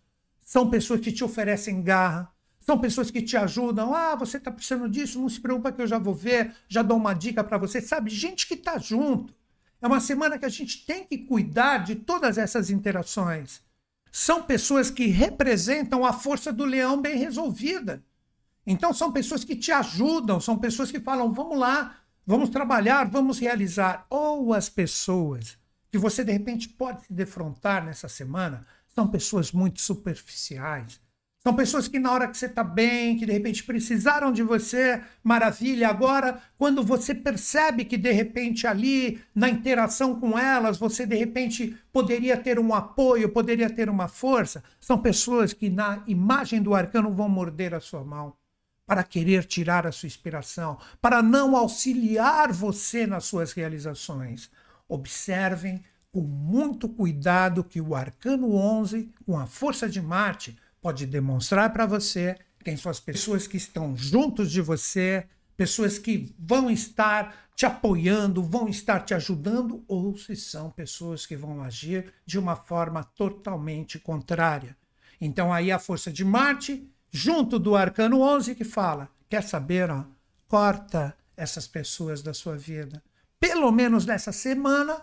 são 0.45 0.71
pessoas 0.71 1.01
que 1.01 1.11
te 1.11 1.25
oferecem 1.25 1.83
garra, 1.83 2.33
são 2.61 2.79
pessoas 2.79 3.11
que 3.11 3.23
te 3.23 3.37
ajudam. 3.37 3.95
Ah, 3.95 4.15
você 4.15 4.37
está 4.37 4.51
precisando 4.51 4.89
disso, 4.89 5.21
não 5.21 5.29
se 5.29 5.41
preocupa 5.41 5.73
que 5.73 5.83
eu 5.83 5.87
já 5.87 5.99
vou 5.99 6.15
ver, 6.15 6.55
já 6.69 6.83
dou 6.83 6.97
uma 6.97 7.15
dica 7.15 7.43
para 7.43 7.59
você. 7.59 7.81
Sabe, 7.81 8.11
gente 8.11 8.47
que 8.47 8.55
está 8.55 8.79
junto. 8.79 9.35
É 9.83 9.87
uma 9.87 10.01
semana 10.01 10.39
que 10.39 10.45
a 10.45 10.51
gente 10.51 10.85
tem 10.85 11.05
que 11.05 11.19
cuidar 11.19 11.79
de 11.79 11.97
todas 11.97 12.37
essas 12.37 12.69
interações. 12.69 13.63
São 14.13 14.43
pessoas 14.43 14.91
que 14.91 15.07
representam 15.07 16.05
a 16.05 16.13
força 16.13 16.53
do 16.53 16.65
leão 16.65 17.01
bem 17.01 17.17
resolvida. 17.17 18.05
Então, 18.67 18.93
são 18.93 19.11
pessoas 19.11 19.43
que 19.43 19.57
te 19.57 19.73
ajudam, 19.73 20.39
são 20.39 20.59
pessoas 20.59 20.91
que 20.91 21.01
falam: 21.01 21.33
vamos 21.33 21.59
lá, 21.59 21.97
vamos 22.27 22.51
trabalhar, 22.51 23.09
vamos 23.09 23.39
realizar. 23.39 24.07
Ou 24.11 24.53
as 24.53 24.69
pessoas 24.69 25.59
que 25.91 25.99
você 25.99 26.23
de 26.23 26.33
repente 26.33 26.69
pode 26.69 27.07
se 27.07 27.13
defrontar 27.13 27.85
nessa 27.85 28.09
semana 28.09 28.67
são 28.95 29.09
pessoas 29.09 29.51
muito 29.51 29.81
superficiais, 29.81 31.01
são 31.43 31.55
pessoas 31.55 31.89
que 31.89 31.99
na 31.99 32.13
hora 32.13 32.29
que 32.29 32.37
você 32.37 32.45
está 32.45 32.63
bem, 32.63 33.17
que 33.17 33.25
de 33.25 33.33
repente 33.33 33.65
precisaram 33.65 34.31
de 34.31 34.43
você, 34.43 35.03
maravilha. 35.25 35.89
Agora, 35.89 36.39
quando 36.59 36.83
você 36.83 37.15
percebe 37.15 37.87
que 37.87 37.97
de 37.97 38.13
repente 38.13 38.67
ali, 38.67 39.23
na 39.35 39.49
interação 39.49 40.21
com 40.21 40.39
elas, 40.39 40.77
você 40.77 41.07
de 41.07 41.17
repente 41.17 41.75
poderia 41.91 42.37
ter 42.37 42.59
um 42.59 42.75
apoio, 42.75 43.31
poderia 43.31 43.71
ter 43.71 43.89
uma 43.89 44.07
força, 44.07 44.63
são 44.79 44.99
pessoas 44.99 45.55
que 45.55 45.71
na 45.71 46.03
imagem 46.07 46.61
do 46.63 46.75
arcano 46.75 47.11
vão 47.11 47.29
morder 47.29 47.73
a 47.73 47.81
sua 47.81 48.05
mão 48.05 48.35
para 48.87 49.03
querer 49.03 49.45
tirar 49.45 49.87
a 49.87 49.93
sua 49.93 50.09
inspiração, 50.09 50.77
para 51.01 51.23
não 51.23 51.57
auxiliar 51.57 52.53
você 52.53 53.07
nas 53.07 53.25
suas 53.25 53.53
realizações. 53.53 54.51
Observem 54.87 55.83
com 56.13 56.21
muito 56.21 56.89
cuidado 56.89 57.65
que 57.65 57.81
o 57.81 57.95
arcano 57.95 58.53
11, 58.53 59.11
com 59.25 59.39
a 59.39 59.47
força 59.47 59.89
de 59.89 60.03
Marte, 60.03 60.59
pode 60.81 61.07
demonstrar 61.07 61.73
para 61.73 61.87
você 61.87 62.37
quem 62.65 62.77
são 62.77 62.91
as 62.91 63.01
pessoas 63.01 63.47
que 63.47 63.57
estão 63.57 63.97
juntos 63.97 64.51
de 64.51 64.61
você, 64.61 65.27
pessoas 65.57 65.99
que 65.99 66.35
vão 66.39 66.71
estar 66.71 67.49
te 67.55 67.67
apoiando, 67.67 68.43
vão 68.43 68.69
estar 68.69 69.01
te 69.01 69.13
ajudando, 69.13 69.85
ou 69.87 70.17
se 70.17 70.35
são 70.35 70.71
pessoas 70.71 71.27
que 71.27 71.37
vão 71.37 71.63
agir 71.63 72.13
de 72.25 72.39
uma 72.39 72.57
forma 72.57 73.05
totalmente 73.05 73.99
contrária. 73.99 74.77
Então 75.21 75.53
aí 75.53 75.71
a 75.71 75.79
força 75.79 76.11
de 76.11 76.25
Marte, 76.25 76.91
junto 77.11 77.59
do 77.59 77.77
arcano 77.77 78.23
11 78.23 78.55
que 78.55 78.65
fala, 78.65 79.11
quer 79.29 79.43
saber, 79.43 79.91
ó, 79.91 80.05
corta 80.49 81.15
essas 81.37 81.67
pessoas 81.67 82.23
da 82.23 82.33
sua 82.33 82.57
vida. 82.57 83.03
Pelo 83.39 83.71
menos 83.71 84.07
nessa 84.07 84.33
semana, 84.33 85.03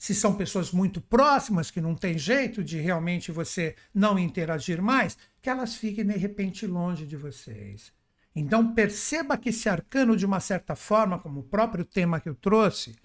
se 0.00 0.14
são 0.14 0.34
pessoas 0.34 0.72
muito 0.72 0.98
próximas, 0.98 1.70
que 1.70 1.78
não 1.78 1.94
tem 1.94 2.16
jeito 2.16 2.64
de 2.64 2.80
realmente 2.80 3.30
você 3.30 3.76
não 3.92 4.18
interagir 4.18 4.80
mais, 4.80 5.18
que 5.42 5.50
elas 5.50 5.74
fiquem 5.74 6.06
de 6.06 6.16
repente 6.16 6.66
longe 6.66 7.04
de 7.04 7.18
vocês. 7.18 7.92
Então 8.34 8.72
perceba 8.72 9.36
que 9.36 9.50
esse 9.50 9.68
arcano, 9.68 10.16
de 10.16 10.24
uma 10.24 10.40
certa 10.40 10.74
forma, 10.74 11.18
como 11.18 11.40
o 11.40 11.44
próprio 11.44 11.84
tema 11.84 12.18
que 12.18 12.30
eu 12.30 12.34
trouxe, 12.34 12.96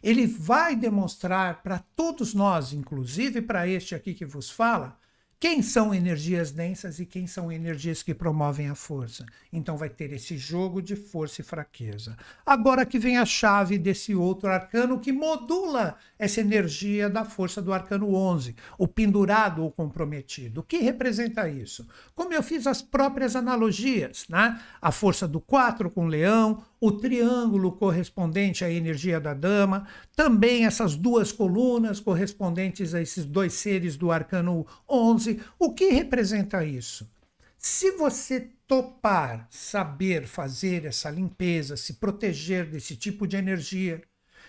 ele 0.00 0.24
vai 0.24 0.76
demonstrar 0.76 1.64
para 1.64 1.80
todos 1.96 2.32
nós, 2.32 2.72
inclusive 2.72 3.42
para 3.42 3.66
este 3.66 3.96
aqui 3.96 4.14
que 4.14 4.24
vos 4.24 4.48
fala, 4.48 4.96
quem 5.38 5.60
são 5.60 5.94
energias 5.94 6.50
densas 6.50 6.98
e 6.98 7.04
quem 7.04 7.26
são 7.26 7.52
energias 7.52 8.02
que 8.02 8.14
promovem 8.14 8.70
a 8.70 8.74
força. 8.74 9.26
Então 9.52 9.76
vai 9.76 9.90
ter 9.90 10.10
esse 10.12 10.38
jogo 10.38 10.80
de 10.80 10.96
força 10.96 11.42
e 11.42 11.44
fraqueza. 11.44 12.16
Agora 12.44 12.86
que 12.86 12.98
vem 12.98 13.18
a 13.18 13.26
chave 13.26 13.76
desse 13.76 14.14
outro 14.14 14.48
arcano 14.48 14.98
que 14.98 15.12
modula 15.12 15.96
essa 16.18 16.40
energia 16.40 17.10
da 17.10 17.22
força 17.22 17.60
do 17.60 17.70
arcano 17.70 18.14
11, 18.14 18.56
o 18.78 18.88
pendurado 18.88 19.62
ou 19.62 19.70
comprometido. 19.70 20.60
O 20.60 20.64
que 20.64 20.78
representa 20.78 21.46
isso? 21.48 21.86
Como 22.14 22.32
eu 22.32 22.42
fiz 22.42 22.66
as 22.66 22.80
próprias 22.80 23.36
analogias, 23.36 24.26
né? 24.30 24.58
A 24.80 24.90
força 24.90 25.28
do 25.28 25.40
4 25.40 25.90
com 25.90 26.06
leão, 26.06 26.64
o 26.80 26.92
triângulo 26.92 27.72
correspondente 27.72 28.64
à 28.64 28.70
energia 28.70 29.20
da 29.20 29.34
dama, 29.34 29.86
também 30.14 30.66
essas 30.66 30.94
duas 30.94 31.32
colunas 31.32 32.00
correspondentes 32.00 32.94
a 32.94 33.00
esses 33.00 33.24
dois 33.24 33.54
seres 33.54 33.96
do 33.96 34.10
arcano 34.10 34.66
11. 34.88 35.40
O 35.58 35.72
que 35.72 35.90
representa 35.90 36.64
isso? 36.64 37.08
Se 37.56 37.92
você 37.92 38.50
topar 38.66 39.46
saber 39.50 40.26
fazer 40.26 40.84
essa 40.84 41.10
limpeza, 41.10 41.76
se 41.76 41.94
proteger 41.94 42.66
desse 42.66 42.96
tipo 42.96 43.26
de 43.26 43.36
energia, 43.36 44.02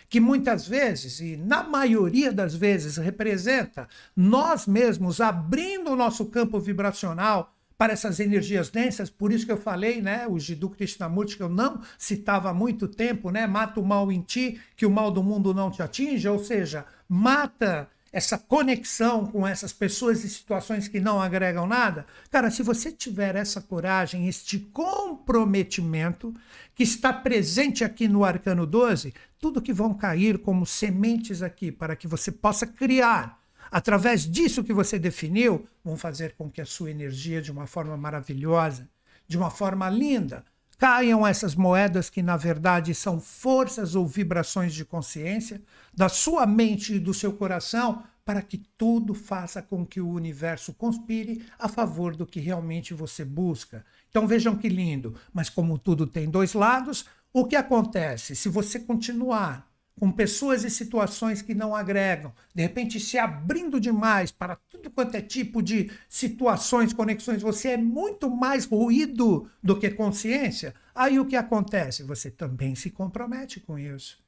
que 0.09 0.19
muitas 0.19 0.67
vezes, 0.67 1.19
e 1.19 1.35
na 1.35 1.63
maioria 1.63 2.31
das 2.31 2.55
vezes, 2.55 2.97
representa 2.97 3.87
nós 4.15 4.65
mesmos 4.65 5.19
abrindo 5.19 5.91
o 5.91 5.95
nosso 5.95 6.25
campo 6.27 6.59
vibracional 6.59 7.56
para 7.77 7.93
essas 7.93 8.19
energias 8.19 8.69
densas, 8.69 9.09
por 9.09 9.31
isso 9.31 9.45
que 9.45 9.51
eu 9.51 9.57
falei, 9.57 10.01
né, 10.01 10.25
o 10.27 10.39
Jiddu 10.39 10.69
Krishnamurti, 10.69 11.37
que 11.37 11.43
eu 11.43 11.49
não 11.49 11.81
citava 11.97 12.49
há 12.49 12.53
muito 12.53 12.87
tempo, 12.87 13.29
né, 13.29 13.45
mata 13.45 13.79
o 13.79 13.85
mal 13.85 14.11
em 14.11 14.21
ti, 14.21 14.59
que 14.75 14.85
o 14.85 14.91
mal 14.91 15.11
do 15.11 15.21
mundo 15.21 15.53
não 15.53 15.69
te 15.69 15.83
atinja, 15.83 16.31
ou 16.31 16.43
seja, 16.43 16.85
mata 17.07 17.87
essa 18.11 18.37
conexão 18.37 19.27
com 19.27 19.45
essas 19.45 19.71
pessoas 19.71 20.23
e 20.23 20.29
situações 20.29 20.87
que 20.87 20.99
não 20.99 21.21
agregam 21.21 21.67
nada. 21.67 22.05
Cara, 22.31 22.49
se 22.49 22.63
você 22.63 22.91
tiver 22.91 23.35
essa 23.35 23.61
coragem, 23.61 24.27
este 24.27 24.57
comprometimento 24.57 26.33
que 26.73 26.83
está 26.83 27.13
presente 27.13 27.83
aqui 27.83 28.07
no 28.07 28.23
Arcano 28.23 28.65
12, 28.65 29.13
tudo 29.37 29.61
que 29.61 29.73
vão 29.73 29.93
cair 29.93 30.39
como 30.39 30.65
sementes 30.65 31.43
aqui 31.43 31.71
para 31.71 31.95
que 31.95 32.07
você 32.07 32.31
possa 32.31 32.65
criar 32.65 33.39
através 33.71 34.29
disso 34.29 34.63
que 34.63 34.73
você 34.73 34.97
definiu, 34.99 35.67
vão 35.83 35.97
fazer 35.97 36.33
com 36.35 36.49
que 36.49 36.61
a 36.61 36.65
sua 36.65 36.91
energia, 36.91 37.41
de 37.41 37.51
uma 37.51 37.67
forma 37.67 37.95
maravilhosa, 37.97 38.89
de 39.27 39.37
uma 39.37 39.49
forma 39.49 39.89
linda, 39.89 40.43
caiam 40.77 41.25
essas 41.25 41.55
moedas 41.55 42.09
que, 42.09 42.21
na 42.21 42.37
verdade, 42.37 42.93
são 42.93 43.19
forças 43.19 43.95
ou 43.95 44.05
vibrações 44.05 44.73
de 44.73 44.85
consciência 44.85 45.61
da 45.93 46.07
sua 46.07 46.45
mente 46.45 46.95
e 46.95 46.99
do 46.99 47.13
seu 47.13 47.33
coração, 47.33 48.03
para 48.23 48.41
que 48.41 48.57
tudo 48.77 49.13
faça 49.13 49.61
com 49.61 49.85
que 49.85 50.01
o 50.01 50.09
universo 50.09 50.73
conspire 50.73 51.45
a 51.57 51.69
favor 51.69 52.15
do 52.15 52.25
que 52.25 52.41
realmente 52.41 52.93
você 52.93 53.23
busca. 53.23 53.85
Então 54.09 54.27
vejam 54.27 54.55
que 54.55 54.67
lindo, 54.67 55.15
mas 55.33 55.49
como 55.49 55.77
tudo 55.77 56.05
tem 56.05 56.29
dois 56.29 56.53
lados, 56.53 57.05
o 57.31 57.45
que 57.45 57.55
acontece? 57.55 58.35
Se 58.35 58.49
você 58.49 58.79
continuar 58.79 59.66
com 59.99 60.11
pessoas 60.11 60.63
e 60.63 60.69
situações 60.69 61.41
que 61.41 61.55
não 61.55 61.75
agregam, 61.75 62.33
de 62.53 62.61
repente 62.61 62.99
se 62.99 63.17
abrindo 63.17 63.79
demais 63.79 64.31
para 64.31 64.55
tudo 64.69 64.91
quanto 64.91 65.15
é 65.15 65.21
tipo 65.21 65.61
de 65.61 65.91
situações, 66.07 66.93
conexões, 66.93 67.41
você 67.41 67.69
é 67.69 67.77
muito 67.77 68.29
mais 68.29 68.65
ruído 68.65 69.49
do 69.61 69.77
que 69.77 69.89
consciência, 69.89 70.75
aí 70.93 71.19
o 71.19 71.25
que 71.25 71.35
acontece? 71.35 72.03
Você 72.03 72.29
também 72.29 72.75
se 72.75 72.91
compromete 72.91 73.59
com 73.59 73.77
isso. 73.77 74.19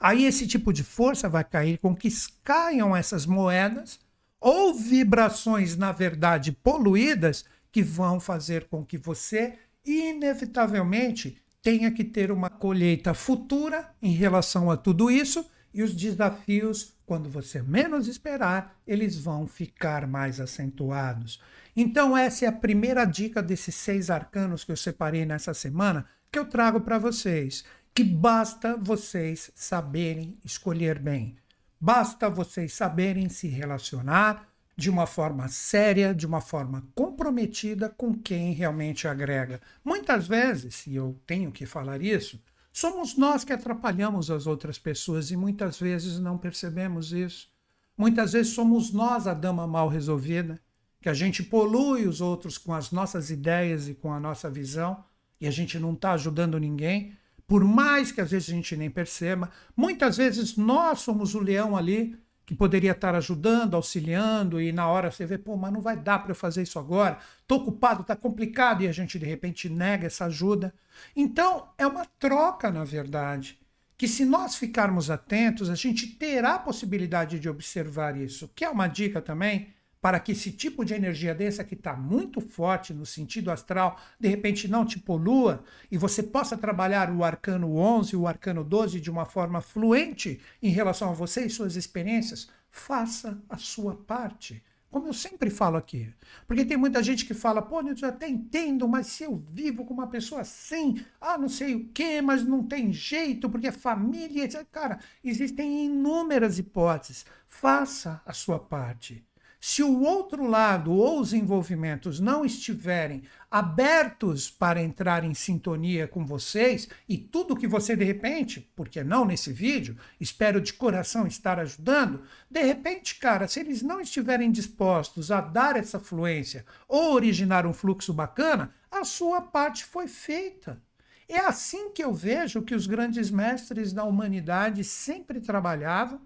Aí 0.00 0.24
esse 0.24 0.46
tipo 0.46 0.72
de 0.72 0.82
força 0.82 1.28
vai 1.28 1.44
cair 1.44 1.78
com 1.78 1.94
que 1.94 2.08
caiam 2.42 2.94
essas 2.94 3.26
moedas 3.26 3.98
ou 4.40 4.74
vibrações, 4.74 5.76
na 5.76 5.90
verdade, 5.90 6.52
poluídas, 6.52 7.44
que 7.72 7.82
vão 7.82 8.20
fazer 8.20 8.66
com 8.66 8.84
que 8.84 8.98
você, 8.98 9.58
inevitavelmente, 9.84 11.42
tenha 11.64 11.90
que 11.90 12.04
ter 12.04 12.30
uma 12.30 12.50
colheita 12.50 13.14
futura 13.14 13.90
em 14.02 14.12
relação 14.12 14.70
a 14.70 14.76
tudo 14.76 15.10
isso 15.10 15.50
e 15.72 15.82
os 15.82 15.96
desafios, 15.96 16.94
quando 17.06 17.30
você 17.30 17.62
menos 17.62 18.06
esperar, 18.06 18.78
eles 18.86 19.18
vão 19.18 19.46
ficar 19.46 20.06
mais 20.06 20.40
acentuados. 20.40 21.40
Então, 21.74 22.16
essa 22.16 22.44
é 22.44 22.48
a 22.48 22.52
primeira 22.52 23.06
dica 23.06 23.42
desses 23.42 23.74
seis 23.74 24.10
arcanos 24.10 24.62
que 24.62 24.70
eu 24.70 24.76
separei 24.76 25.24
nessa 25.24 25.54
semana 25.54 26.06
que 26.30 26.38
eu 26.38 26.44
trago 26.44 26.82
para 26.82 26.98
vocês. 26.98 27.64
Que 27.94 28.04
basta 28.04 28.76
vocês 28.76 29.50
saberem 29.54 30.36
escolher 30.44 30.98
bem. 30.98 31.36
Basta 31.80 32.28
vocês 32.28 32.74
saberem 32.74 33.28
se 33.30 33.48
relacionar 33.48 34.53
de 34.76 34.90
uma 34.90 35.06
forma 35.06 35.48
séria, 35.48 36.14
de 36.14 36.26
uma 36.26 36.40
forma 36.40 36.86
comprometida 36.94 37.88
com 37.88 38.14
quem 38.14 38.52
realmente 38.52 39.06
agrega. 39.06 39.60
Muitas 39.84 40.26
vezes, 40.26 40.86
e 40.86 40.96
eu 40.96 41.20
tenho 41.26 41.52
que 41.52 41.66
falar 41.66 42.02
isso, 42.02 42.42
somos 42.72 43.16
nós 43.16 43.44
que 43.44 43.52
atrapalhamos 43.52 44.30
as 44.30 44.46
outras 44.46 44.78
pessoas 44.78 45.30
e 45.30 45.36
muitas 45.36 45.78
vezes 45.78 46.18
não 46.18 46.36
percebemos 46.36 47.12
isso. 47.12 47.48
Muitas 47.96 48.32
vezes 48.32 48.52
somos 48.52 48.92
nós 48.92 49.26
a 49.26 49.34
dama 49.34 49.66
mal 49.66 49.88
resolvida, 49.88 50.60
que 51.00 51.08
a 51.08 51.14
gente 51.14 51.42
polui 51.42 52.08
os 52.08 52.20
outros 52.20 52.58
com 52.58 52.74
as 52.74 52.90
nossas 52.90 53.30
ideias 53.30 53.88
e 53.88 53.94
com 53.94 54.12
a 54.12 54.18
nossa 54.18 54.50
visão 54.50 55.04
e 55.40 55.46
a 55.46 55.50
gente 55.50 55.78
não 55.78 55.92
está 55.92 56.12
ajudando 56.12 56.58
ninguém 56.58 57.16
por 57.46 57.64
mais 57.64 58.10
que 58.10 58.20
às 58.20 58.30
vezes 58.30 58.48
a 58.48 58.52
gente 58.52 58.76
nem 58.76 58.90
perceba, 58.90 59.50
muitas 59.76 60.16
vezes 60.16 60.56
nós 60.56 61.00
somos 61.00 61.34
o 61.34 61.40
leão 61.40 61.76
ali 61.76 62.18
que 62.46 62.54
poderia 62.54 62.92
estar 62.92 63.14
ajudando, 63.14 63.74
auxiliando, 63.74 64.60
e 64.60 64.72
na 64.72 64.86
hora 64.86 65.10
você 65.10 65.24
vê, 65.24 65.38
pô, 65.38 65.56
mas 65.56 65.72
não 65.72 65.80
vai 65.80 65.96
dar 65.96 66.18
para 66.18 66.32
eu 66.32 66.36
fazer 66.36 66.62
isso 66.62 66.78
agora, 66.78 67.18
estou 67.40 67.58
ocupado, 67.58 68.02
está 68.02 68.14
complicado, 68.14 68.82
e 68.82 68.88
a 68.88 68.92
gente 68.92 69.18
de 69.18 69.24
repente 69.24 69.68
nega 69.68 70.06
essa 70.06 70.26
ajuda. 70.26 70.74
Então, 71.16 71.68
é 71.78 71.86
uma 71.86 72.04
troca, 72.18 72.70
na 72.70 72.84
verdade, 72.84 73.58
que 73.96 74.06
se 74.06 74.24
nós 74.24 74.56
ficarmos 74.56 75.10
atentos, 75.10 75.70
a 75.70 75.74
gente 75.74 76.06
terá 76.06 76.56
a 76.56 76.58
possibilidade 76.58 77.40
de 77.40 77.48
observar 77.48 78.16
isso, 78.16 78.50
que 78.54 78.64
é 78.64 78.68
uma 78.68 78.88
dica 78.88 79.22
também 79.22 79.68
para 80.04 80.20
que 80.20 80.32
esse 80.32 80.52
tipo 80.52 80.84
de 80.84 80.92
energia 80.92 81.34
dessa 81.34 81.64
que 81.64 81.72
está 81.72 81.96
muito 81.96 82.38
forte 82.38 82.92
no 82.92 83.06
sentido 83.06 83.50
astral, 83.50 83.98
de 84.20 84.28
repente 84.28 84.68
não 84.68 84.84
te 84.84 84.98
polua 84.98 85.64
e 85.90 85.96
você 85.96 86.22
possa 86.22 86.58
trabalhar 86.58 87.10
o 87.10 87.24
arcano 87.24 87.74
11 87.78 88.14
o 88.14 88.26
arcano 88.26 88.62
12 88.62 89.00
de 89.00 89.10
uma 89.10 89.24
forma 89.24 89.62
fluente 89.62 90.42
em 90.62 90.68
relação 90.68 91.08
a 91.08 91.14
você 91.14 91.46
e 91.46 91.48
suas 91.48 91.74
experiências, 91.74 92.50
faça 92.68 93.42
a 93.48 93.56
sua 93.56 93.94
parte. 93.94 94.62
Como 94.90 95.08
eu 95.08 95.14
sempre 95.14 95.48
falo 95.48 95.78
aqui. 95.78 96.12
Porque 96.46 96.66
tem 96.66 96.76
muita 96.76 97.02
gente 97.02 97.24
que 97.24 97.32
fala, 97.32 97.62
pô, 97.62 97.80
eu 97.80 98.06
até 98.06 98.28
entendo, 98.28 98.86
mas 98.86 99.06
se 99.06 99.24
eu 99.24 99.42
vivo 99.50 99.86
com 99.86 99.94
uma 99.94 100.08
pessoa 100.08 100.42
assim, 100.42 101.02
ah, 101.18 101.38
não 101.38 101.48
sei 101.48 101.74
o 101.76 101.88
quê, 101.88 102.20
mas 102.20 102.44
não 102.44 102.62
tem 102.62 102.92
jeito, 102.92 103.48
porque 103.48 103.68
é 103.68 103.72
família. 103.72 104.46
Cara, 104.70 104.98
existem 105.24 105.86
inúmeras 105.86 106.58
hipóteses. 106.58 107.24
Faça 107.46 108.20
a 108.26 108.34
sua 108.34 108.58
parte. 108.58 109.24
Se 109.66 109.82
o 109.82 110.02
outro 110.02 110.46
lado 110.46 110.92
ou 110.92 111.18
os 111.18 111.32
envolvimentos 111.32 112.20
não 112.20 112.44
estiverem 112.44 113.22
abertos 113.50 114.50
para 114.50 114.82
entrar 114.82 115.24
em 115.24 115.32
sintonia 115.32 116.06
com 116.06 116.22
vocês 116.22 116.86
e 117.08 117.16
tudo 117.16 117.56
que 117.56 117.66
você 117.66 117.96
de 117.96 118.04
repente, 118.04 118.70
porque 118.76 119.02
não 119.02 119.24
nesse 119.24 119.54
vídeo, 119.54 119.96
espero 120.20 120.60
de 120.60 120.74
coração 120.74 121.26
estar 121.26 121.58
ajudando, 121.58 122.24
de 122.50 122.62
repente, 122.62 123.18
cara, 123.18 123.48
se 123.48 123.58
eles 123.58 123.80
não 123.80 124.02
estiverem 124.02 124.52
dispostos 124.52 125.30
a 125.30 125.40
dar 125.40 125.76
essa 125.76 125.98
fluência 125.98 126.66
ou 126.86 127.14
originar 127.14 127.66
um 127.66 127.72
fluxo 127.72 128.12
bacana, 128.12 128.70
a 128.90 129.02
sua 129.02 129.40
parte 129.40 129.82
foi 129.86 130.06
feita. 130.06 130.78
É 131.26 131.38
assim 131.38 131.90
que 131.90 132.04
eu 132.04 132.12
vejo 132.12 132.60
que 132.60 132.74
os 132.74 132.86
grandes 132.86 133.30
mestres 133.30 133.94
da 133.94 134.04
humanidade 134.04 134.84
sempre 134.84 135.40
trabalhavam 135.40 136.20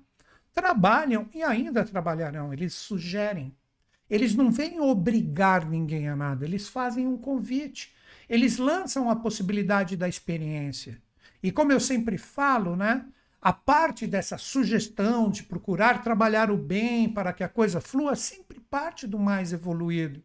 trabalham 0.59 1.29
e 1.33 1.41
ainda 1.41 1.85
trabalharão, 1.85 2.53
eles 2.53 2.75
sugerem. 2.75 3.55
Eles 4.11 4.35
não 4.35 4.51
vêm 4.51 4.81
obrigar 4.81 5.65
ninguém 5.65 6.09
a 6.09 6.17
nada, 6.17 6.45
eles 6.45 6.69
fazem 6.69 7.07
um 7.07 7.17
convite. 7.17 7.95
Eles 8.29 8.59
lançam 8.59 9.09
a 9.09 9.15
possibilidade 9.15 9.97
da 9.97 10.09
experiência. 10.09 11.01
E 11.41 11.53
como 11.53 11.71
eu 11.71 11.79
sempre 11.79 12.19
falo, 12.19 12.75
né? 12.75 13.07
A 13.41 13.53
parte 13.53 14.05
dessa 14.05 14.37
sugestão 14.37 15.31
de 15.31 15.45
procurar 15.45 16.03
trabalhar 16.03 16.51
o 16.51 16.57
bem 16.57 17.09
para 17.09 17.33
que 17.33 17.45
a 17.45 17.49
coisa 17.49 17.81
flua 17.81 18.17
sempre 18.17 18.59
parte 18.59 19.07
do 19.07 19.17
mais 19.17 19.53
evoluído. 19.53 20.21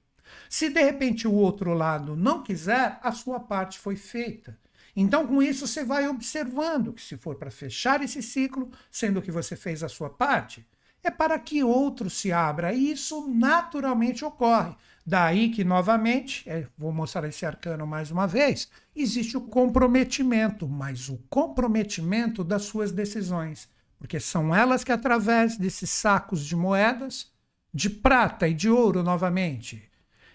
Se 0.49 0.67
de 0.67 0.81
repente 0.81 1.27
o 1.27 1.33
outro 1.33 1.75
lado 1.75 2.15
não 2.15 2.41
quiser, 2.41 2.99
a 3.03 3.11
sua 3.11 3.39
parte 3.39 3.77
foi 3.77 3.95
feita. 3.95 4.57
Então, 4.95 5.25
com 5.25 5.41
isso, 5.41 5.67
você 5.67 5.83
vai 5.83 6.07
observando 6.07 6.93
que, 6.93 7.01
se 7.01 7.17
for 7.17 7.35
para 7.35 7.49
fechar 7.49 8.01
esse 8.03 8.21
ciclo, 8.21 8.69
sendo 8.91 9.21
que 9.21 9.31
você 9.31 9.55
fez 9.55 9.83
a 9.83 9.89
sua 9.89 10.09
parte, 10.09 10.65
é 11.03 11.09
para 11.09 11.37
que 11.37 11.63
outro 11.63 12.09
se 12.09 12.31
abra. 12.31 12.73
E 12.73 12.91
isso 12.91 13.27
naturalmente 13.27 14.23
ocorre. 14.23 14.75
Daí 15.05 15.49
que, 15.49 15.63
novamente, 15.63 16.47
é, 16.49 16.65
vou 16.77 16.93
mostrar 16.93 17.27
esse 17.27 17.45
arcano 17.45 17.85
mais 17.85 18.09
uma 18.09 18.25
vez, 18.25 18.69
existe 18.95 19.35
o 19.35 19.41
comprometimento, 19.41 20.67
mas 20.67 21.09
o 21.09 21.17
comprometimento 21.29 22.43
das 22.43 22.63
suas 22.63 22.91
decisões. 22.91 23.67
Porque 23.97 24.19
são 24.19 24.55
elas 24.55 24.83
que, 24.83 24.91
através 24.91 25.57
desses 25.57 25.89
sacos 25.89 26.45
de 26.45 26.55
moedas, 26.55 27.31
de 27.73 27.89
prata 27.89 28.47
e 28.47 28.53
de 28.53 28.69
ouro 28.69 29.01
novamente, 29.03 29.89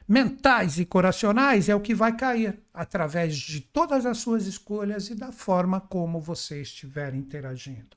mentais 0.09 0.79
e 0.79 0.87
coracionais 0.87 1.69
é 1.69 1.75
o 1.75 1.81
que 1.81 1.95
vai 1.95 2.17
cair 2.17 2.59
através 2.73 3.37
de 3.37 3.61
todas 3.61 4.07
as 4.07 4.19
suas 4.19 4.47
escolhas 4.47 5.11
e 5.11 5.15
da 5.15 5.31
forma 5.31 5.81
como 5.81 6.19
você 6.19 6.63
estiver 6.63 7.15
interagindo. 7.15 7.97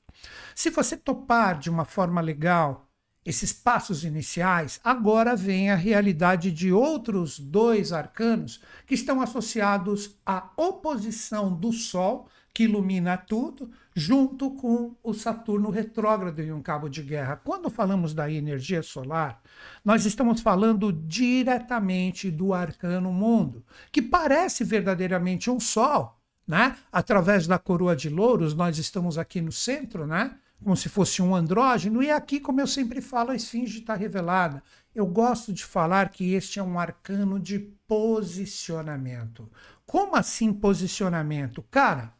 Se 0.54 0.68
você 0.68 0.94
topar 0.94 1.58
de 1.58 1.70
uma 1.70 1.86
forma 1.86 2.20
legal 2.20 2.86
esses 3.24 3.52
passos 3.52 4.04
iniciais, 4.04 4.78
agora 4.84 5.34
vem 5.34 5.70
a 5.70 5.76
realidade 5.76 6.50
de 6.50 6.72
outros 6.72 7.38
dois 7.38 7.92
arcanos 7.92 8.60
que 8.86 8.94
estão 8.94 9.22
associados 9.22 10.18
à 10.26 10.50
oposição 10.56 11.54
do 11.54 11.72
Sol 11.72 12.28
que 12.54 12.64
ilumina 12.64 13.16
tudo, 13.16 13.70
junto 13.94 14.50
com 14.50 14.94
o 15.02 15.14
Saturno 15.14 15.70
retrógrado 15.70 16.40
em 16.40 16.52
um 16.52 16.62
cabo 16.62 16.88
de 16.88 17.02
guerra. 17.02 17.36
Quando 17.36 17.70
falamos 17.70 18.12
da 18.12 18.30
energia 18.30 18.82
solar, 18.82 19.40
nós 19.84 20.04
estamos 20.04 20.40
falando 20.40 20.92
diretamente 20.92 22.30
do 22.30 22.52
arcano 22.52 23.12
mundo, 23.12 23.64
que 23.90 24.02
parece 24.02 24.64
verdadeiramente 24.64 25.50
um 25.50 25.58
sol, 25.58 26.18
né? 26.46 26.76
Através 26.90 27.46
da 27.46 27.58
coroa 27.58 27.96
de 27.96 28.10
louros, 28.10 28.54
nós 28.54 28.76
estamos 28.76 29.16
aqui 29.16 29.40
no 29.40 29.52
centro, 29.52 30.06
né? 30.06 30.36
Como 30.62 30.76
se 30.76 30.88
fosse 30.88 31.20
um 31.20 31.34
andrógeno, 31.34 32.02
e 32.02 32.10
aqui, 32.10 32.38
como 32.38 32.60
eu 32.60 32.66
sempre 32.66 33.00
falo, 33.00 33.30
a 33.30 33.36
esfinge 33.36 33.80
está 33.80 33.94
revelada. 33.94 34.62
Eu 34.94 35.06
gosto 35.06 35.52
de 35.52 35.64
falar 35.64 36.10
que 36.10 36.34
este 36.34 36.60
é 36.60 36.62
um 36.62 36.78
arcano 36.78 37.40
de 37.40 37.58
posicionamento. 37.88 39.50
Como 39.84 40.14
assim 40.14 40.52
posicionamento? 40.52 41.64
Cara, 41.70 42.14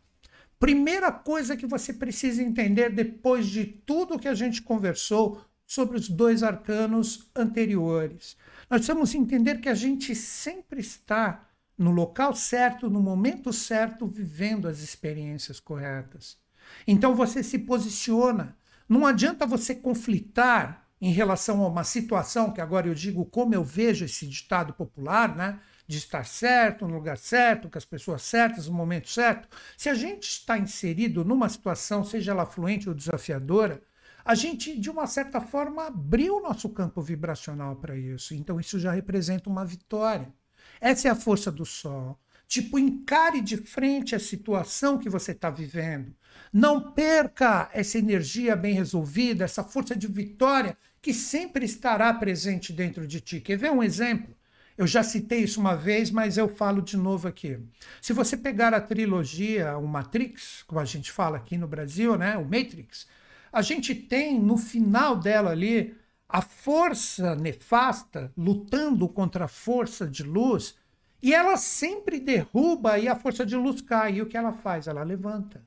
Primeira 0.62 1.10
coisa 1.10 1.56
que 1.56 1.66
você 1.66 1.92
precisa 1.92 2.40
entender 2.40 2.88
depois 2.90 3.48
de 3.48 3.64
tudo 3.64 4.16
que 4.16 4.28
a 4.28 4.34
gente 4.34 4.62
conversou 4.62 5.44
sobre 5.66 5.96
os 5.96 6.08
dois 6.08 6.44
arcanos 6.44 7.28
anteriores. 7.34 8.36
Nós 8.70 8.78
precisamos 8.78 9.12
entender 9.12 9.60
que 9.60 9.68
a 9.68 9.74
gente 9.74 10.14
sempre 10.14 10.80
está 10.80 11.48
no 11.76 11.90
local 11.90 12.32
certo, 12.32 12.88
no 12.88 13.02
momento 13.02 13.52
certo, 13.52 14.06
vivendo 14.06 14.68
as 14.68 14.78
experiências 14.78 15.58
corretas. 15.58 16.38
Então 16.86 17.12
você 17.12 17.42
se 17.42 17.58
posiciona. 17.58 18.56
Não 18.88 19.04
adianta 19.04 19.44
você 19.44 19.74
conflitar 19.74 20.86
em 21.00 21.10
relação 21.10 21.60
a 21.64 21.66
uma 21.66 21.82
situação, 21.82 22.52
que 22.52 22.60
agora 22.60 22.86
eu 22.86 22.94
digo 22.94 23.24
como 23.24 23.52
eu 23.52 23.64
vejo 23.64 24.04
esse 24.04 24.28
ditado 24.28 24.74
popular, 24.74 25.34
né? 25.34 25.58
De 25.92 25.98
estar 25.98 26.24
certo, 26.24 26.88
no 26.88 26.94
lugar 26.94 27.18
certo, 27.18 27.68
com 27.68 27.76
as 27.76 27.84
pessoas 27.84 28.22
certas, 28.22 28.66
no 28.66 28.72
momento 28.74 29.10
certo. 29.10 29.46
Se 29.76 29.90
a 29.90 29.94
gente 29.94 30.24
está 30.24 30.58
inserido 30.58 31.22
numa 31.22 31.48
situação, 31.50 32.02
seja 32.02 32.32
ela 32.32 32.46
fluente 32.46 32.88
ou 32.88 32.94
desafiadora, 32.94 33.82
a 34.24 34.34
gente, 34.34 34.78
de 34.78 34.88
uma 34.88 35.06
certa 35.06 35.40
forma, 35.40 35.86
abriu 35.86 36.36
o 36.36 36.42
nosso 36.42 36.68
campo 36.70 37.02
vibracional 37.02 37.76
para 37.76 37.94
isso. 37.96 38.34
Então, 38.34 38.58
isso 38.58 38.78
já 38.78 38.90
representa 38.92 39.50
uma 39.50 39.66
vitória. 39.66 40.32
Essa 40.80 41.08
é 41.08 41.10
a 41.10 41.16
força 41.16 41.52
do 41.52 41.66
sol. 41.66 42.18
Tipo, 42.48 42.78
encare 42.78 43.40
de 43.40 43.56
frente 43.58 44.14
a 44.14 44.18
situação 44.18 44.98
que 44.98 45.10
você 45.10 45.32
está 45.32 45.50
vivendo. 45.50 46.14
Não 46.52 46.92
perca 46.92 47.68
essa 47.72 47.98
energia 47.98 48.56
bem 48.56 48.74
resolvida, 48.74 49.44
essa 49.44 49.64
força 49.64 49.94
de 49.94 50.06
vitória 50.06 50.76
que 51.02 51.12
sempre 51.12 51.66
estará 51.66 52.14
presente 52.14 52.72
dentro 52.72 53.06
de 53.06 53.20
ti. 53.20 53.40
Quer 53.40 53.58
ver 53.58 53.72
um 53.72 53.82
exemplo? 53.82 54.34
Eu 54.76 54.86
já 54.86 55.02
citei 55.02 55.40
isso 55.40 55.60
uma 55.60 55.76
vez, 55.76 56.10
mas 56.10 56.38
eu 56.38 56.48
falo 56.48 56.80
de 56.80 56.96
novo 56.96 57.28
aqui. 57.28 57.58
Se 58.00 58.12
você 58.12 58.36
pegar 58.36 58.72
a 58.72 58.80
trilogia, 58.80 59.76
o 59.76 59.86
Matrix, 59.86 60.62
como 60.66 60.80
a 60.80 60.84
gente 60.84 61.12
fala 61.12 61.36
aqui 61.36 61.58
no 61.58 61.68
Brasil, 61.68 62.16
né, 62.16 62.36
o 62.36 62.44
Matrix, 62.44 63.06
a 63.52 63.60
gente 63.60 63.94
tem 63.94 64.40
no 64.40 64.56
final 64.56 65.16
dela 65.16 65.50
ali 65.50 65.94
a 66.28 66.40
força 66.40 67.36
nefasta 67.36 68.32
lutando 68.36 69.06
contra 69.06 69.44
a 69.44 69.48
força 69.48 70.06
de 70.06 70.22
luz 70.22 70.74
e 71.22 71.34
ela 71.34 71.56
sempre 71.56 72.18
derruba 72.18 72.98
e 72.98 73.06
a 73.06 73.14
força 73.14 73.44
de 73.44 73.54
luz 73.54 73.82
cai. 73.82 74.14
E 74.14 74.22
o 74.22 74.26
que 74.26 74.36
ela 74.36 74.52
faz? 74.52 74.88
Ela 74.88 75.02
levanta. 75.02 75.62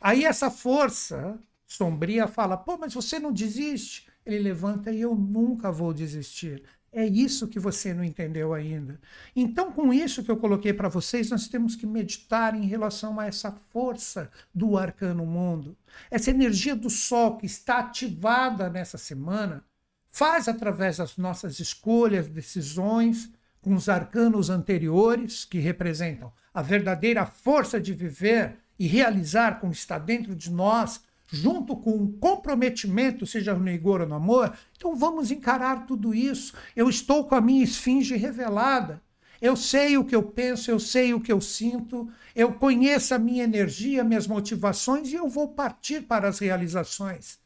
Aí 0.00 0.24
essa 0.24 0.50
força 0.50 1.38
sombria 1.66 2.26
fala: 2.26 2.56
pô, 2.56 2.76
mas 2.76 2.94
você 2.94 3.18
não 3.18 3.32
desiste? 3.32 4.08
Ele 4.24 4.38
levanta 4.38 4.90
e 4.90 5.02
eu 5.02 5.14
nunca 5.14 5.70
vou 5.70 5.92
desistir. 5.92 6.62
É 6.96 7.04
isso 7.04 7.48
que 7.48 7.58
você 7.58 7.92
não 7.92 8.04
entendeu 8.04 8.54
ainda. 8.54 9.00
Então, 9.34 9.72
com 9.72 9.92
isso 9.92 10.22
que 10.22 10.30
eu 10.30 10.36
coloquei 10.36 10.72
para 10.72 10.88
vocês, 10.88 11.28
nós 11.28 11.48
temos 11.48 11.74
que 11.74 11.88
meditar 11.88 12.54
em 12.54 12.66
relação 12.66 13.18
a 13.18 13.26
essa 13.26 13.50
força 13.70 14.30
do 14.54 14.78
arcano 14.78 15.26
mundo. 15.26 15.76
Essa 16.08 16.30
energia 16.30 16.76
do 16.76 16.88
sol 16.88 17.36
que 17.36 17.46
está 17.46 17.80
ativada 17.80 18.70
nessa 18.70 18.96
semana 18.96 19.64
faz 20.08 20.46
através 20.46 20.98
das 20.98 21.16
nossas 21.16 21.58
escolhas, 21.58 22.28
decisões, 22.28 23.28
com 23.60 23.74
os 23.74 23.88
arcanos 23.88 24.48
anteriores, 24.48 25.44
que 25.44 25.58
representam 25.58 26.32
a 26.54 26.62
verdadeira 26.62 27.26
força 27.26 27.80
de 27.80 27.92
viver 27.92 28.56
e 28.78 28.86
realizar 28.86 29.58
como 29.58 29.72
está 29.72 29.98
dentro 29.98 30.32
de 30.36 30.48
nós, 30.48 31.02
junto 31.34 31.76
com 31.76 31.96
o 31.96 32.12
comprometimento, 32.14 33.26
seja 33.26 33.54
no 33.54 33.64
rigor 33.64 34.00
ou 34.00 34.06
no 34.06 34.14
amor, 34.14 34.56
então 34.76 34.94
vamos 34.94 35.30
encarar 35.30 35.86
tudo 35.86 36.14
isso. 36.14 36.54
Eu 36.76 36.88
estou 36.88 37.24
com 37.24 37.34
a 37.34 37.40
minha 37.40 37.64
esfinge 37.64 38.16
revelada. 38.16 39.02
Eu 39.40 39.56
sei 39.56 39.98
o 39.98 40.04
que 40.04 40.14
eu 40.14 40.22
penso, 40.22 40.70
eu 40.70 40.78
sei 40.78 41.12
o 41.12 41.20
que 41.20 41.32
eu 41.32 41.40
sinto, 41.40 42.08
eu 42.34 42.52
conheço 42.52 43.14
a 43.14 43.18
minha 43.18 43.44
energia, 43.44 44.04
minhas 44.04 44.26
motivações 44.26 45.10
e 45.10 45.16
eu 45.16 45.28
vou 45.28 45.48
partir 45.48 46.02
para 46.02 46.28
as 46.28 46.38
realizações. 46.38 47.38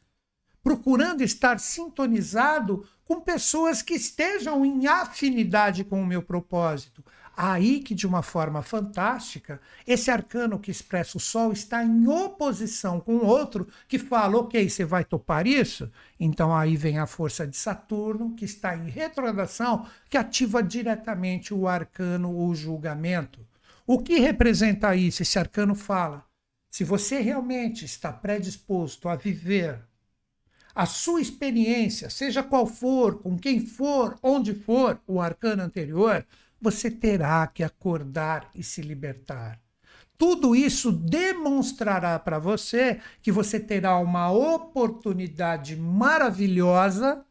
Procurando 0.63 1.23
estar 1.23 1.59
sintonizado 1.59 2.87
com 3.05 3.21
pessoas 3.21 3.81
que 3.81 3.95
estejam 3.95 4.65
em 4.65 4.87
afinidade 4.87 5.83
com 5.83 6.01
o 6.01 6.07
meu 6.07 6.23
propósito, 6.23 7.03
Aí 7.41 7.79
que, 7.79 7.95
de 7.95 8.05
uma 8.05 8.21
forma 8.21 8.63
fantástica, 8.63 9.61
esse 9.87 10.11
arcano 10.11 10.59
que 10.59 10.73
expressa 10.73 11.19
o 11.19 11.21
Sol 11.21 11.53
está 11.53 11.85
em 11.85 12.09
oposição 12.09 12.99
com 12.99 13.19
outro 13.19 13.69
que 13.87 13.97
fala: 13.97 14.39
ok, 14.39 14.69
você 14.69 14.85
vai 14.85 15.05
topar 15.05 15.47
isso? 15.47 15.89
Então 16.19 16.53
aí 16.53 16.77
vem 16.77 16.99
a 16.99 17.07
força 17.07 17.47
de 17.47 17.57
Saturno, 17.57 18.35
que 18.35 18.45
está 18.45 18.75
em 18.75 18.91
retrogradação, 18.91 19.87
que 20.11 20.19
ativa 20.19 20.61
diretamente 20.61 21.55
o 21.55 21.69
arcano, 21.69 22.37
o 22.37 22.53
julgamento. 22.57 23.39
O 23.87 24.01
que 24.01 24.19
representa 24.19 24.97
isso? 24.97 25.23
Esse 25.23 25.39
arcano 25.39 25.77
fala: 25.77 26.25
se 26.69 26.83
você 26.83 27.21
realmente 27.21 27.85
está 27.85 28.13
predisposto 28.13 29.09
a 29.09 29.15
viver 29.15 29.79
a 30.75 30.87
sua 30.87 31.21
experiência, 31.21 32.11
seja 32.11 32.43
qual 32.43 32.67
for, 32.67 33.21
com 33.21 33.39
quem 33.39 33.65
for, 33.65 34.19
onde 34.21 34.55
for, 34.55 35.01
o 35.07 35.21
arcano 35.21 35.63
anterior, 35.63 36.27
você 36.61 36.91
terá 36.91 37.47
que 37.47 37.63
acordar 37.63 38.51
e 38.55 38.63
se 38.63 38.83
libertar. 38.83 39.61
Tudo 40.17 40.57
isso 40.57 40.91
demonstrará 40.91 42.19
para 42.19 42.41
você 42.41 43.01
que 43.23 43.31
você 43.31 43.61
terá 43.61 43.97
uma 43.99 44.33
oportunidade 44.33 45.77
maravilhosa, 45.77 47.25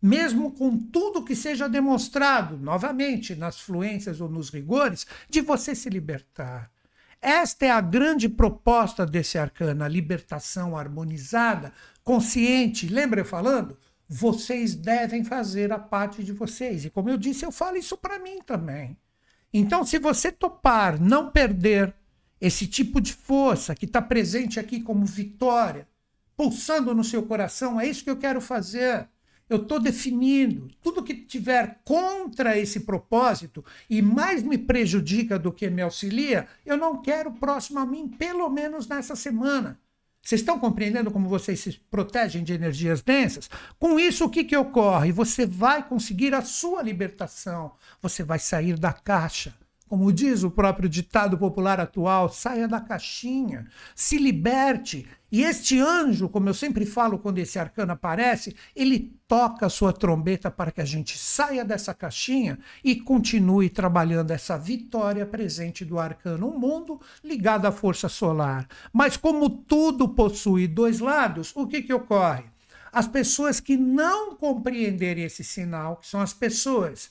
mesmo 0.00 0.52
com 0.52 0.78
tudo 0.78 1.24
que 1.24 1.36
seja 1.36 1.68
demonstrado, 1.68 2.56
novamente, 2.56 3.34
nas 3.34 3.60
fluências 3.60 4.22
ou 4.22 4.28
nos 4.28 4.48
rigores, 4.48 5.06
de 5.28 5.42
você 5.42 5.74
se 5.74 5.90
libertar. 5.90 6.70
Esta 7.20 7.66
é 7.66 7.70
a 7.70 7.80
grande 7.80 8.28
proposta 8.28 9.06
desse 9.06 9.38
arcano, 9.38 9.84
a 9.84 9.88
libertação 9.88 10.76
harmonizada, 10.76 11.72
consciente. 12.02 12.86
Lembra 12.86 13.20
eu 13.20 13.24
falando? 13.24 13.78
Vocês 14.16 14.76
devem 14.76 15.24
fazer 15.24 15.72
a 15.72 15.78
parte 15.78 16.22
de 16.22 16.30
vocês. 16.30 16.84
E 16.84 16.90
como 16.90 17.10
eu 17.10 17.18
disse, 17.18 17.44
eu 17.44 17.50
falo 17.50 17.76
isso 17.76 17.96
para 17.96 18.16
mim 18.16 18.38
também. 18.46 18.96
Então, 19.52 19.84
se 19.84 19.98
você 19.98 20.30
topar 20.30 21.00
não 21.00 21.32
perder 21.32 21.92
esse 22.40 22.68
tipo 22.68 23.00
de 23.00 23.12
força 23.12 23.74
que 23.74 23.86
está 23.86 24.00
presente 24.00 24.60
aqui 24.60 24.80
como 24.80 25.04
vitória, 25.04 25.88
pulsando 26.36 26.94
no 26.94 27.02
seu 27.02 27.24
coração, 27.24 27.80
é 27.80 27.88
isso 27.88 28.04
que 28.04 28.10
eu 28.10 28.16
quero 28.16 28.40
fazer. 28.40 29.08
Eu 29.50 29.56
estou 29.56 29.80
definindo 29.80 30.68
tudo 30.80 31.02
que 31.02 31.14
tiver 31.14 31.80
contra 31.84 32.56
esse 32.56 32.80
propósito 32.80 33.64
e 33.90 34.00
mais 34.00 34.44
me 34.44 34.56
prejudica 34.56 35.40
do 35.40 35.52
que 35.52 35.68
me 35.68 35.82
auxilia, 35.82 36.46
eu 36.64 36.76
não 36.76 37.02
quero 37.02 37.32
próximo 37.32 37.80
a 37.80 37.86
mim, 37.86 38.06
pelo 38.06 38.48
menos 38.48 38.86
nessa 38.86 39.16
semana. 39.16 39.80
Vocês 40.24 40.40
estão 40.40 40.58
compreendendo 40.58 41.10
como 41.10 41.28
vocês 41.28 41.60
se 41.60 41.72
protegem 41.90 42.42
de 42.42 42.54
energias 42.54 43.02
densas? 43.02 43.50
Com 43.78 44.00
isso, 44.00 44.24
o 44.24 44.30
que, 44.30 44.42
que 44.42 44.56
ocorre? 44.56 45.12
Você 45.12 45.44
vai 45.44 45.86
conseguir 45.86 46.34
a 46.34 46.40
sua 46.40 46.80
libertação. 46.80 47.72
Você 48.00 48.24
vai 48.24 48.38
sair 48.38 48.78
da 48.78 48.90
caixa. 48.90 49.54
Como 49.86 50.10
diz 50.10 50.42
o 50.42 50.50
próprio 50.50 50.88
ditado 50.88 51.36
popular 51.36 51.78
atual, 51.78 52.30
saia 52.30 52.66
da 52.66 52.80
caixinha, 52.80 53.66
se 53.94 54.16
liberte. 54.16 55.06
E 55.34 55.42
este 55.42 55.80
anjo, 55.80 56.28
como 56.28 56.48
eu 56.48 56.54
sempre 56.54 56.86
falo 56.86 57.18
quando 57.18 57.38
esse 57.38 57.58
arcano 57.58 57.90
aparece, 57.90 58.54
ele 58.72 59.18
toca 59.26 59.66
a 59.66 59.68
sua 59.68 59.92
trombeta 59.92 60.48
para 60.48 60.70
que 60.70 60.80
a 60.80 60.84
gente 60.84 61.18
saia 61.18 61.64
dessa 61.64 61.92
caixinha 61.92 62.56
e 62.84 62.94
continue 62.94 63.68
trabalhando 63.68 64.30
essa 64.30 64.56
vitória 64.56 65.26
presente 65.26 65.84
do 65.84 65.98
arcano, 65.98 66.46
um 66.46 66.56
mundo 66.56 67.00
ligado 67.24 67.66
à 67.66 67.72
força 67.72 68.08
solar. 68.08 68.68
Mas 68.92 69.16
como 69.16 69.50
tudo 69.50 70.08
possui 70.08 70.68
dois 70.68 71.00
lados, 71.00 71.50
o 71.56 71.66
que, 71.66 71.82
que 71.82 71.92
ocorre? 71.92 72.44
As 72.92 73.08
pessoas 73.08 73.58
que 73.58 73.76
não 73.76 74.36
compreenderem 74.36 75.24
esse 75.24 75.42
sinal, 75.42 75.96
que 75.96 76.06
são 76.06 76.20
as 76.20 76.32
pessoas 76.32 77.10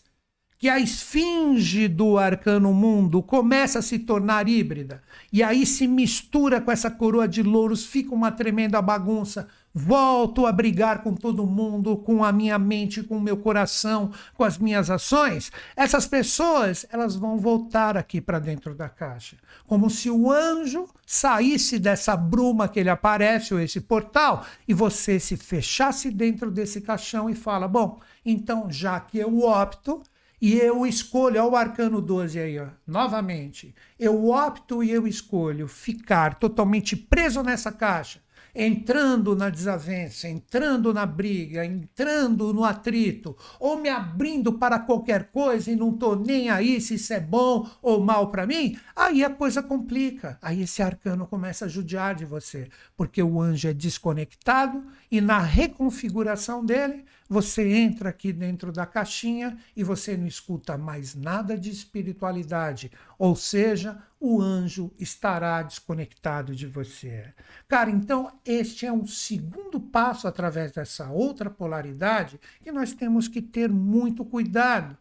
que 0.64 0.70
a 0.70 0.80
esfinge 0.80 1.90
do 1.90 2.18
arcano 2.18 2.74
mundo 2.74 3.22
começa 3.22 3.80
a 3.80 3.82
se 3.82 4.00
tornar 4.00 4.48
híbrida 4.48 5.04
e 5.30 5.44
aí 5.44 5.66
se 5.66 5.86
mistura 5.86 6.62
com 6.62 6.72
essa 6.72 6.90
coroa 6.90 7.28
de 7.28 7.44
louros, 7.44 7.86
fica 7.86 8.16
uma 8.16 8.32
tremenda 8.32 8.82
bagunça. 8.82 9.50
Volto 9.74 10.46
a 10.46 10.54
brigar 10.54 11.04
com 11.04 11.16
todo 11.16 11.46
mundo, 11.46 11.98
com 11.98 12.24
a 12.24 12.32
minha 12.32 12.58
mente, 12.58 13.04
com 13.04 13.18
o 13.18 13.22
meu 13.22 13.36
coração, 13.36 14.12
com 14.36 14.46
as 14.46 14.58
minhas 14.58 14.90
ações. 14.90 15.52
Essas 15.76 16.08
pessoas, 16.08 16.86
elas 16.90 17.16
vão 17.16 17.38
voltar 17.38 17.98
aqui 17.98 18.22
para 18.22 18.40
dentro 18.40 18.74
da 18.74 18.88
caixa, 18.88 19.36
como 19.68 19.90
se 19.90 20.10
o 20.10 20.32
anjo 20.32 20.88
saísse 21.06 21.78
dessa 21.78 22.16
bruma 22.16 22.70
que 22.70 22.80
ele 22.80 22.90
aparece 22.90 23.54
ou 23.54 23.60
esse 23.60 23.82
portal 23.82 24.46
e 24.66 24.74
você 24.74 25.20
se 25.20 25.36
fechasse 25.36 26.10
dentro 26.10 26.50
desse 26.50 26.80
caixão 26.80 27.30
e 27.30 27.36
fala: 27.36 27.68
"Bom, 27.68 28.00
então 28.24 28.72
já 28.72 28.98
que 29.00 29.18
eu 29.18 29.40
opto, 29.40 30.02
e 30.44 30.56
eu 30.56 30.86
escolho, 30.86 31.40
olha 31.40 31.50
o 31.50 31.56
arcano 31.56 32.02
12 32.02 32.38
aí, 32.38 32.60
ó, 32.60 32.68
novamente. 32.86 33.74
Eu 33.98 34.28
opto 34.28 34.84
e 34.84 34.92
eu 34.92 35.08
escolho 35.08 35.70
ficar 35.70 36.38
totalmente 36.38 36.98
preso 36.98 37.42
nessa 37.42 37.72
caixa, 37.72 38.20
entrando 38.54 39.38
na 39.38 39.50
desavença, 39.50 40.28
entrando 40.28 40.94
na 40.94 41.06
briga, 41.06 41.66
entrando 41.66 42.54
no 42.54 42.66
atrito, 42.66 43.38
ou 43.58 43.80
me 43.80 43.88
abrindo 43.88 44.52
para 44.52 44.80
qualquer 44.80 45.32
coisa 45.32 45.72
e 45.72 45.78
não 45.78 45.94
tô 45.94 46.14
nem 46.14 46.50
aí 46.50 46.82
se 46.82 46.96
isso 46.96 47.14
é 47.14 47.22
bom 47.22 47.66
ou 47.82 48.04
mal 48.04 48.30
para 48.30 48.46
mim, 48.46 48.78
aí 48.94 49.24
a 49.24 49.30
coisa 49.30 49.64
complica. 49.64 50.38
Aí 50.42 50.64
esse 50.64 50.84
arcano 50.84 51.26
começa 51.26 51.64
a 51.64 51.70
judiar 51.70 52.16
de 52.16 52.26
você, 52.26 52.68
porque 52.98 53.24
o 53.24 53.42
anjo 53.42 53.70
é 53.70 53.74
desconectado 53.74 54.84
e 55.10 55.22
na 55.22 55.40
reconfiguração 55.40 56.66
dele 56.66 57.06
você 57.30 57.68
entra 57.68 58.10
aqui 58.10 58.32
dentro 58.32 58.72
da 58.72 58.86
caixinha 58.86 59.58
e 59.76 59.84
você 59.84 60.16
não 60.16 60.28
escuta 60.28 60.78
mais 60.78 61.16
nada 61.16 61.58
de 61.58 61.70
espiritualidade, 61.70 62.92
ou 63.18 63.36
seja, 63.36 64.02
o 64.20 64.42
anjo 64.42 64.92
estará 65.00 65.62
desconectado 65.62 66.56
de 66.56 66.68
você. 66.68 67.34
Cara, 67.68 67.90
então 67.90 68.32
este 68.46 68.86
é 68.86 68.92
um 68.92 69.06
segundo 69.06 69.80
passo 69.80 70.28
através 70.28 70.72
dessa 70.72 71.10
outra 71.10 71.50
polaridade 71.50 72.40
que 72.62 72.72
nós 72.72 72.94
temos 72.94 73.28
que 73.28 73.42
ter 73.42 73.70
muito 73.70 74.24
cuidado. 74.24 74.98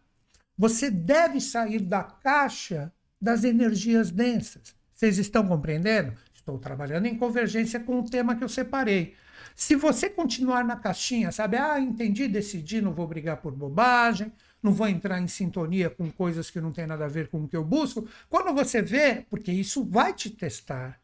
Você 0.56 0.90
deve 0.90 1.40
sair 1.40 1.80
da 1.80 2.02
caixa 2.02 2.92
das 3.20 3.44
energias 3.44 4.10
densas. 4.10 4.74
Vocês 4.94 5.18
estão 5.18 5.46
compreendendo? 5.46 6.12
Estou 6.34 6.58
trabalhando 6.58 7.06
em 7.06 7.16
convergência 7.16 7.78
com 7.80 8.00
o 8.00 8.04
tema 8.04 8.34
que 8.34 8.42
eu 8.42 8.48
separei. 8.48 9.14
Se 9.54 9.74
você 9.76 10.08
continuar 10.08 10.64
na 10.64 10.76
caixinha, 10.76 11.32
sabe? 11.32 11.56
Ah, 11.56 11.80
entendi, 11.80 12.28
decidi, 12.28 12.80
não 12.80 12.92
vou 12.92 13.06
brigar 13.06 13.38
por 13.38 13.52
bobagem, 13.52 14.32
não 14.62 14.72
vou 14.72 14.86
entrar 14.88 15.20
em 15.20 15.28
sintonia 15.28 15.90
com 15.90 16.10
coisas 16.10 16.50
que 16.50 16.60
não 16.60 16.72
tem 16.72 16.86
nada 16.86 17.04
a 17.04 17.08
ver 17.08 17.28
com 17.28 17.42
o 17.42 17.48
que 17.48 17.56
eu 17.56 17.64
busco. 17.64 18.06
Quando 18.28 18.54
você 18.54 18.80
vê, 18.80 19.26
porque 19.28 19.50
isso 19.50 19.84
vai 19.84 20.12
te 20.14 20.30
testar. 20.30 21.01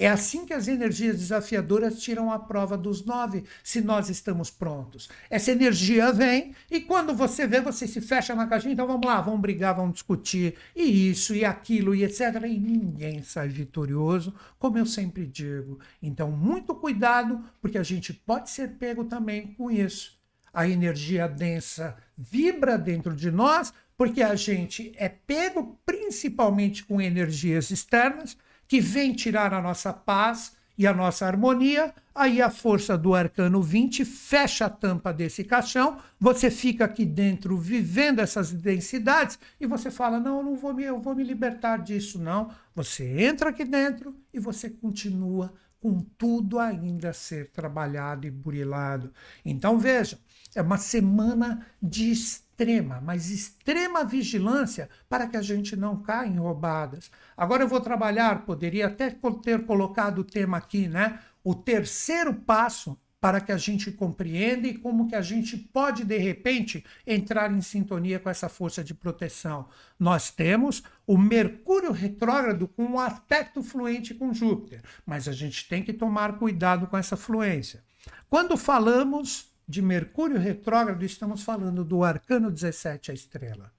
É 0.00 0.08
assim 0.08 0.46
que 0.46 0.54
as 0.54 0.66
energias 0.66 1.18
desafiadoras 1.18 2.00
tiram 2.00 2.32
a 2.32 2.38
prova 2.38 2.74
dos 2.74 3.04
nove, 3.04 3.44
se 3.62 3.82
nós 3.82 4.08
estamos 4.08 4.48
prontos. 4.50 5.10
Essa 5.28 5.52
energia 5.52 6.10
vem 6.10 6.54
e 6.70 6.80
quando 6.80 7.12
você 7.14 7.46
vê, 7.46 7.60
você 7.60 7.86
se 7.86 8.00
fecha 8.00 8.34
na 8.34 8.46
caixinha, 8.46 8.72
então 8.72 8.86
vamos 8.86 9.06
lá, 9.06 9.20
vamos 9.20 9.42
brigar, 9.42 9.76
vamos 9.76 9.92
discutir, 9.92 10.54
e 10.74 11.10
isso, 11.10 11.34
e 11.34 11.44
aquilo, 11.44 11.94
e 11.94 12.02
etc. 12.02 12.20
E 12.48 12.58
ninguém 12.58 13.22
sai 13.22 13.48
vitorioso, 13.48 14.34
como 14.58 14.78
eu 14.78 14.86
sempre 14.86 15.26
digo. 15.26 15.78
Então, 16.02 16.30
muito 16.30 16.74
cuidado, 16.74 17.44
porque 17.60 17.76
a 17.76 17.82
gente 17.82 18.14
pode 18.14 18.48
ser 18.48 18.78
pego 18.78 19.04
também 19.04 19.52
com 19.52 19.70
isso. 19.70 20.18
a 20.52 20.66
energia 20.66 21.28
densa 21.28 21.94
vibra 22.16 22.78
dentro 22.78 23.14
de 23.14 23.30
nós, 23.30 23.72
porque 23.98 24.22
a 24.22 24.34
gente 24.34 24.92
é 24.96 25.10
pego 25.10 25.78
principalmente 25.84 26.84
com 26.86 27.02
energias 27.02 27.70
externas 27.70 28.34
que 28.70 28.80
vêm 28.80 29.12
tirar 29.12 29.52
a 29.52 29.60
nossa 29.60 29.92
paz 29.92 30.52
e 30.78 30.86
a 30.86 30.94
nossa 30.94 31.26
harmonia. 31.26 31.92
Aí 32.14 32.40
a 32.40 32.48
força 32.48 32.96
do 32.96 33.16
arcano 33.16 33.60
20 33.60 34.04
fecha 34.04 34.66
a 34.66 34.70
tampa 34.70 35.12
desse 35.12 35.42
caixão, 35.42 35.98
você 36.20 36.52
fica 36.52 36.84
aqui 36.84 37.04
dentro 37.04 37.58
vivendo 37.58 38.20
essas 38.20 38.52
densidades 38.52 39.40
e 39.60 39.66
você 39.66 39.90
fala: 39.90 40.20
"Não, 40.20 40.36
eu 40.36 40.44
não 40.44 40.54
vou 40.54 40.72
me, 40.72 40.84
eu 40.84 41.00
vou 41.00 41.16
me 41.16 41.24
libertar 41.24 41.78
disso 41.78 42.16
não". 42.20 42.52
Você 42.72 43.04
entra 43.20 43.50
aqui 43.50 43.64
dentro 43.64 44.14
e 44.32 44.38
você 44.38 44.70
continua 44.70 45.52
com 45.80 46.00
tudo 46.16 46.60
ainda 46.60 47.10
a 47.10 47.12
ser 47.12 47.50
trabalhado 47.50 48.24
e 48.24 48.30
burilado. 48.30 49.12
Então 49.44 49.80
vejam, 49.80 50.16
é 50.54 50.62
uma 50.62 50.78
semana 50.78 51.66
de 51.82 52.12
extrema, 52.60 53.00
mas 53.00 53.30
extrema 53.30 54.04
vigilância 54.04 54.88
para 55.08 55.26
que 55.26 55.36
a 55.36 55.42
gente 55.42 55.74
não 55.76 56.02
caia 56.02 56.28
em 56.28 56.38
roubadas. 56.38 57.10
Agora 57.36 57.62
eu 57.62 57.68
vou 57.68 57.80
trabalhar, 57.80 58.44
poderia 58.44 58.86
até 58.86 59.10
ter 59.42 59.64
colocado 59.64 60.18
o 60.18 60.24
tema 60.24 60.58
aqui, 60.58 60.86
né? 60.86 61.18
O 61.42 61.54
terceiro 61.54 62.34
passo 62.34 62.98
para 63.18 63.40
que 63.40 63.52
a 63.52 63.56
gente 63.56 63.90
compreenda 63.92 64.66
e 64.66 64.78
como 64.78 65.06
que 65.06 65.14
a 65.14 65.20
gente 65.20 65.56
pode 65.56 66.04
de 66.04 66.16
repente 66.16 66.84
entrar 67.06 67.52
em 67.52 67.60
sintonia 67.60 68.18
com 68.18 68.30
essa 68.30 68.48
força 68.48 68.82
de 68.82 68.94
proteção. 68.94 69.68
Nós 69.98 70.30
temos 70.30 70.82
o 71.06 71.18
Mercúrio 71.18 71.92
retrógrado 71.92 72.66
com 72.66 72.84
um 72.84 72.98
aspecto 72.98 73.62
fluente 73.62 74.14
com 74.14 74.32
Júpiter, 74.32 74.82
mas 75.04 75.28
a 75.28 75.32
gente 75.32 75.68
tem 75.68 75.82
que 75.82 75.92
tomar 75.92 76.38
cuidado 76.38 76.86
com 76.86 76.96
essa 76.96 77.16
fluência. 77.16 77.82
Quando 78.28 78.56
falamos 78.56 79.49
de 79.70 79.80
Mercúrio 79.80 80.36
retrógrado, 80.36 81.04
estamos 81.04 81.44
falando 81.44 81.84
do 81.84 82.02
arcano 82.02 82.50
17 82.50 83.12
a 83.12 83.14
estrela. 83.14 83.72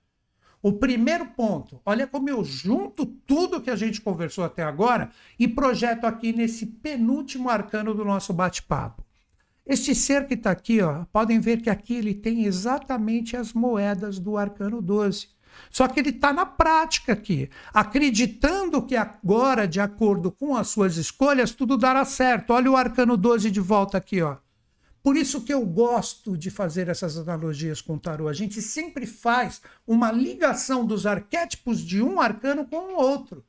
O 0.63 0.73
primeiro 0.73 1.25
ponto, 1.25 1.81
olha 1.85 2.07
como 2.07 2.29
eu 2.29 2.43
junto 2.43 3.05
tudo 3.05 3.61
que 3.61 3.69
a 3.69 3.75
gente 3.75 3.99
conversou 3.99 4.43
até 4.43 4.63
agora 4.63 5.11
e 5.37 5.47
projeto 5.47 6.05
aqui 6.05 6.31
nesse 6.31 6.65
penúltimo 6.65 7.49
arcano 7.49 7.93
do 7.93 8.05
nosso 8.05 8.31
bate-papo. 8.31 9.03
Este 9.65 9.93
ser 9.93 10.27
que 10.27 10.35
está 10.35 10.51
aqui, 10.51 10.81
ó, 10.81 11.05
podem 11.11 11.39
ver 11.39 11.61
que 11.61 11.69
aqui 11.69 11.95
ele 11.95 12.13
tem 12.13 12.45
exatamente 12.45 13.35
as 13.35 13.53
moedas 13.53 14.17
do 14.17 14.37
arcano 14.37 14.81
12. 14.81 15.27
Só 15.69 15.87
que 15.87 15.99
ele 15.99 16.11
está 16.11 16.31
na 16.31 16.45
prática 16.45 17.13
aqui, 17.13 17.49
acreditando 17.73 18.81
que 18.81 18.95
agora, 18.95 19.67
de 19.67 19.81
acordo 19.81 20.31
com 20.31 20.55
as 20.55 20.69
suas 20.69 20.95
escolhas, 20.95 21.51
tudo 21.51 21.77
dará 21.77 22.05
certo. 22.05 22.53
Olha 22.53 22.71
o 22.71 22.77
arcano 22.77 23.17
12 23.17 23.51
de 23.51 23.59
volta 23.59 23.97
aqui, 23.97 24.21
ó. 24.21 24.37
Por 25.03 25.17
isso 25.17 25.41
que 25.41 25.53
eu 25.53 25.65
gosto 25.65 26.37
de 26.37 26.51
fazer 26.51 26.87
essas 26.87 27.17
analogias 27.17 27.81
com 27.81 27.95
o 27.95 27.99
tarô. 27.99 28.27
A 28.27 28.33
gente 28.33 28.61
sempre 28.61 29.05
faz 29.07 29.61
uma 29.85 30.11
ligação 30.11 30.85
dos 30.85 31.05
arquétipos 31.05 31.79
de 31.79 32.01
um 32.01 32.21
arcano 32.21 32.65
com 32.65 32.93
o 32.93 32.97
outro. 32.97 33.43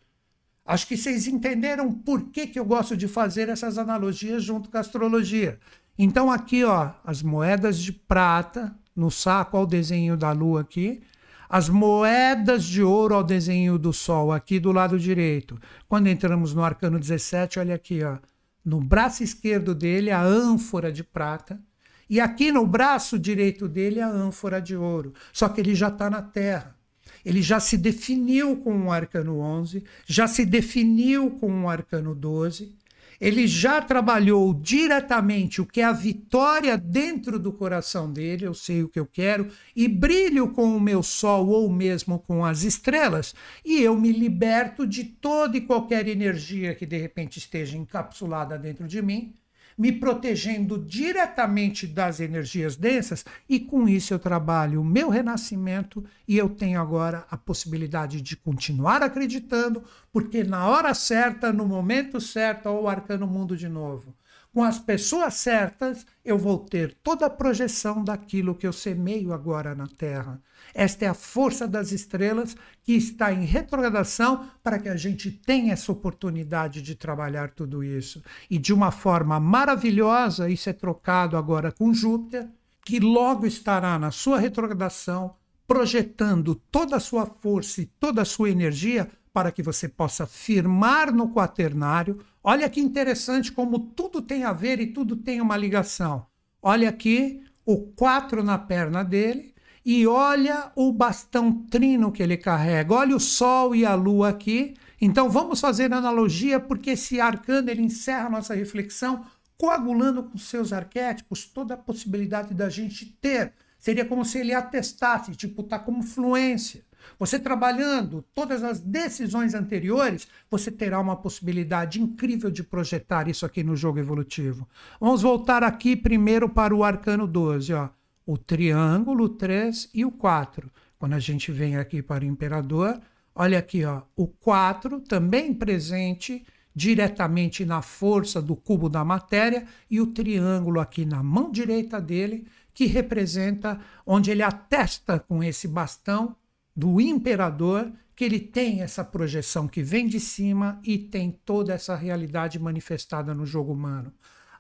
Acho 0.65 0.87
que 0.87 0.97
vocês 0.97 1.27
entenderam 1.27 1.93
por 1.93 2.31
que, 2.31 2.47
que 2.47 2.59
eu 2.59 2.65
gosto 2.65 2.97
de 2.97 3.09
fazer 3.09 3.49
essas 3.49 3.77
analogias 3.77 4.43
junto 4.43 4.71
com 4.71 4.77
a 4.77 4.81
astrologia. 4.81 5.59
Então 5.99 6.31
aqui, 6.31 6.65
ó, 6.65 6.93
as 7.05 7.23
moedas 7.23 7.79
de 7.79 7.93
prata 7.93 8.75
no 8.95 9.11
saco 9.11 9.57
ao 9.57 9.67
desenho 9.67 10.17
da 10.17 10.33
lua 10.33 10.63
aqui, 10.63 11.03
as 11.49 11.69
moedas 11.69 12.65
de 12.65 12.83
ouro 12.83 13.15
ao 13.15 13.23
desenho 13.23 13.79
do 13.79 13.93
sol 13.93 14.33
aqui 14.33 14.59
do 14.59 14.73
lado 14.73 14.99
direito. 14.99 15.61
Quando 15.87 16.07
entramos 16.07 16.55
no 16.55 16.65
arcano 16.65 16.99
17, 16.99 17.59
olha 17.59 17.75
aqui, 17.75 18.03
ó, 18.03 18.17
no 18.65 18.81
braço 18.81 19.23
esquerdo 19.23 19.75
dele 19.75 20.11
a 20.11 20.23
ânfora 20.23 20.93
de 20.93 21.03
prata 21.03 21.61
e 22.09 22.21
aqui 22.21 22.53
no 22.53 22.67
braço 22.67 23.19
direito 23.19 23.69
dele 23.69 24.01
a 24.01 24.09
ânfora 24.09 24.61
de 24.61 24.77
ouro. 24.77 25.15
Só 25.33 25.49
que 25.49 25.61
ele 25.61 25.75
já 25.75 25.89
está 25.89 26.11
na 26.11 26.21
terra. 26.21 26.77
Ele 27.25 27.41
já 27.41 27.61
se 27.61 27.77
definiu 27.77 28.57
com 28.57 28.87
o 28.87 28.93
arcano 28.93 29.39
11, 29.39 29.85
já 30.07 30.27
se 30.27 30.45
definiu 30.45 31.31
com 31.31 31.65
o 31.65 31.69
arcano 31.69 32.15
12 32.15 32.77
ele 33.23 33.47
já 33.47 33.81
trabalhou 33.81 34.53
diretamente 34.53 35.61
o 35.61 35.67
que 35.67 35.81
é 35.81 35.85
a 35.85 35.93
vitória 35.93 36.77
dentro 36.77 37.39
do 37.39 37.53
coração 37.53 38.13
dele, 38.13 38.45
eu 38.45 38.53
sei 38.53 38.83
o 38.83 38.89
que 38.89 38.99
eu 38.99 39.07
quero, 39.07 39.47
e 39.77 39.87
brilho 39.87 40.49
com 40.49 40.77
o 40.77 40.81
meu 40.81 41.05
sol 41.05 41.47
ou 41.47 41.71
mesmo 41.71 42.19
com 42.19 42.45
as 42.45 42.65
estrelas, 42.65 43.33
e 43.65 43.81
eu 43.81 43.97
me 43.97 44.11
liberto 44.11 44.85
de 44.85 45.05
toda 45.05 45.57
e 45.57 45.61
qualquer 45.61 46.09
energia 46.09 46.75
que 46.75 46.85
de 46.85 46.97
repente 46.97 47.39
esteja 47.39 47.79
encapsulada 47.79 48.59
dentro 48.59 48.89
de 48.89 49.01
mim 49.01 49.33
me 49.77 49.93
protegendo 49.93 50.79
diretamente 50.79 51.87
das 51.87 52.21
energias 52.21 52.77
densas, 52.77 53.25
e 53.49 53.61
com 53.61 53.89
isso 53.89 54.15
eu 54.15 54.19
trabalho 54.19 54.81
o 54.81 54.85
meu 54.85 55.09
renascimento 55.09 56.05
e 56.27 56.37
eu 56.37 56.49
tenho 56.49 56.81
agora 56.81 57.27
a 57.31 57.37
possibilidade 57.37 58.21
de 58.21 58.37
continuar 58.37 59.03
acreditando, 59.03 59.83
porque 60.13 60.45
na 60.45 60.67
hora 60.67 60.95
certa, 60.95 61.53
no 61.53 61.67
momento 61.67 62.21
certo, 62.21 62.69
o 62.69 62.89
arcano 62.89 63.27
mundo 63.27 63.57
de 63.57 63.69
novo. 63.69 64.15
Com 64.53 64.63
as 64.63 64.79
pessoas 64.79 65.35
certas, 65.35 66.07
eu 66.23 66.37
vou 66.37 66.59
ter 66.59 66.95
toda 67.03 67.25
a 67.25 67.31
projeção 67.31 68.05
daquilo 68.05 68.55
que 68.55 68.67
eu 68.67 68.73
semeio 68.73 69.33
agora 69.33 69.75
na 69.75 69.87
Terra. 69.87 70.43
Esta 70.75 71.05
é 71.05 71.09
a 71.09 71.15
força 71.15 71.67
das 71.67 71.93
estrelas 71.93 72.57
que 72.83 72.93
está 72.95 73.33
em 73.33 73.45
retrogradação 73.45 74.47
para 74.63 74.79
que 74.79 74.89
a 74.89 74.97
gente 74.97 75.31
tenha 75.31 75.73
essa 75.73 75.93
oportunidade 75.93 76.83
de 76.83 76.95
trabalhar 76.95 77.51
tudo 77.51 77.83
isso. 77.85 78.23
E 78.51 78.59
de 78.59 78.73
uma 78.73 78.91
forma 78.91 79.39
maravilhosa, 79.39 80.49
isso 80.49 80.69
é 80.71 80.73
trocado 80.73 81.37
agora 81.37 81.73
com 81.73 81.93
Júpiter, 81.93 82.49
que 82.85 82.99
logo 82.99 83.47
estará 83.47 83.99
na 83.99 84.11
sua 84.11 84.39
retrogradação, 84.39 85.35
projetando 85.67 86.55
toda 86.55 86.97
a 86.97 87.01
sua 87.01 87.27
força 87.27 87.81
e 87.81 87.87
toda 87.87 88.23
a 88.23 88.27
sua 88.27 88.51
energia 88.51 89.09
para 89.33 89.51
que 89.51 89.63
você 89.63 89.89
possa 89.89 90.27
firmar 90.27 91.13
no 91.13 91.33
quaternário 91.33 92.19
Olha 92.45 92.69
que 92.69 92.81
interessante 92.81 93.53
como 93.53 93.79
tudo 93.79 94.21
tem 94.21 94.43
a 94.43 94.53
ver 94.53 94.81
e 94.81 94.89
tudo 94.89 95.15
tem 95.15 95.41
uma 95.41 95.57
ligação. 95.57 96.27
Olha 96.61 96.89
aqui 96.89 97.41
o 97.65 97.79
4 97.93 98.43
na 98.43 98.59
perna 98.59 99.05
dele 99.05 99.52
e 99.85 100.07
olha 100.07 100.71
o 100.77 100.93
bastão 100.93 101.53
trino 101.67 102.13
que 102.13 102.23
ele 102.23 102.37
carrega. 102.37 102.95
Olha 102.95 103.17
o 103.17 103.21
sol 103.21 103.75
e 103.75 103.85
a 103.85 103.95
lua 103.95 104.29
aqui. 104.29 104.75
Então 105.01 105.29
vamos 105.29 105.61
fazer 105.61 105.93
analogia 105.93 106.61
porque 106.61 106.91
esse 106.91 107.21
arcano 107.21 107.71
ele 107.71 107.83
encerra 107.83 108.27
a 108.27 108.31
nossa 108.31 108.55
reflexão 108.55 109.25
coagulando 109.59 110.25
com 110.25 110.39
seus 110.39 110.73
arquétipos 110.73 111.45
toda 111.45 111.75
a 111.75 111.77
possibilidade 111.77 112.55
da 112.55 112.69
gente 112.69 113.07
ter. 113.21 113.53
Seria 113.79 114.05
como 114.05 114.25
se 114.25 114.39
ele 114.39 114.55
atestasse, 114.55 115.33
tipo, 115.33 115.63
tá 115.65 115.79
como 115.79 116.03
fluência. 116.03 116.85
Você 117.19 117.39
trabalhando 117.39 118.25
todas 118.35 118.63
as 118.63 118.81
decisões 118.81 119.55
anteriores, 119.55 120.29
você 120.49 120.71
terá 120.71 121.01
uma 121.01 121.17
possibilidade 121.17 122.01
incrível 122.01 122.51
de 122.51 122.63
projetar 122.63 123.29
isso 123.29 123.45
aqui 123.45 123.65
no 123.65 123.75
jogo 123.75 123.99
evolutivo. 123.99 124.69
Vamos 125.01 125.23
voltar 125.23 125.65
aqui 125.65 125.97
primeiro 125.97 126.49
para 126.49 126.75
o 126.75 126.85
arcano 126.85 127.27
12, 127.27 127.73
ó. 127.75 127.89
O 128.25 128.39
triângulo, 128.39 129.25
o 129.25 129.29
3 129.29 129.91
e 129.93 130.05
o 130.05 130.11
4. 130.11 130.71
Quando 130.99 131.15
a 131.15 131.19
gente 131.19 131.51
vem 131.51 131.77
aqui 131.77 132.03
para 132.03 132.25
o 132.25 132.27
imperador, 132.27 133.01
olha 133.35 133.59
aqui, 133.59 133.85
ó, 133.85 134.03
o 134.15 134.27
4 134.27 135.01
também 135.01 135.53
presente 135.53 136.45
diretamente 136.75 137.65
na 137.65 137.83
força 137.83 138.41
do 138.41 138.57
cubo 138.57 138.89
da 138.89 139.05
matéria 139.05 139.67
e 139.91 140.01
o 140.01 140.07
triângulo 140.07 140.81
aqui 140.81 141.05
na 141.05 141.23
mão 141.23 141.51
direita 141.51 142.01
dele, 142.01 142.47
que 142.73 142.87
representa 142.87 143.81
onde 144.07 144.31
ele 144.31 144.43
atesta 144.43 145.19
com 145.19 145.43
esse 145.45 145.69
bastão 145.69 146.35
do 146.75 147.01
imperador 147.01 147.93
que 148.15 148.25
ele 148.25 148.39
tem 148.39 148.83
essa 148.83 149.05
projeção 149.05 149.67
que 149.67 149.83
vem 149.83 150.07
de 150.07 150.21
cima 150.21 150.81
e 150.83 150.97
tem 150.97 151.31
toda 151.45 151.73
essa 151.75 151.95
realidade 151.95 152.59
manifestada 152.59 153.35
no 153.35 153.45
jogo 153.45 153.73
humano. 153.73 154.13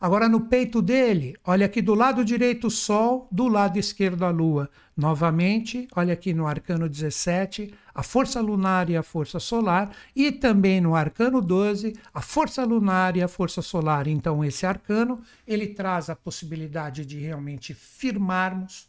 Agora, 0.03 0.29
no 0.29 0.41
peito 0.41 0.83
dele, 0.83 1.37
olha 1.45 1.65
aqui 1.65 1.81
do 1.81 1.95
lado 1.95 2.25
direito 2.25 2.67
o 2.67 2.71
Sol, 2.73 3.29
do 3.31 3.47
lado 3.47 3.79
esquerdo 3.79 4.25
a 4.25 4.31
Lua. 4.31 4.69
Novamente, 4.97 5.87
olha 5.95 6.13
aqui 6.13 6.35
no 6.35 6.45
arcano 6.45 6.89
17, 6.89 7.73
a 7.95 8.03
força 8.03 8.41
lunar 8.41 8.91
e 8.91 8.97
a 8.97 9.03
força 9.05 9.39
solar, 9.39 9.95
e 10.17 10.33
também 10.33 10.81
no 10.81 10.97
arcano 10.97 11.41
12, 11.41 11.95
a 12.13 12.21
força 12.21 12.65
lunar 12.65 13.17
e 13.17 13.23
a 13.23 13.29
força 13.29 13.63
solar. 13.63 14.09
Então, 14.09 14.45
esse 14.45 14.67
arcano, 14.67 15.21
ele 15.47 15.69
traz 15.69 16.11
a 16.11 16.17
possibilidade 16.17 17.07
de 17.07 17.21
realmente 17.21 17.73
firmarmos, 17.73 18.89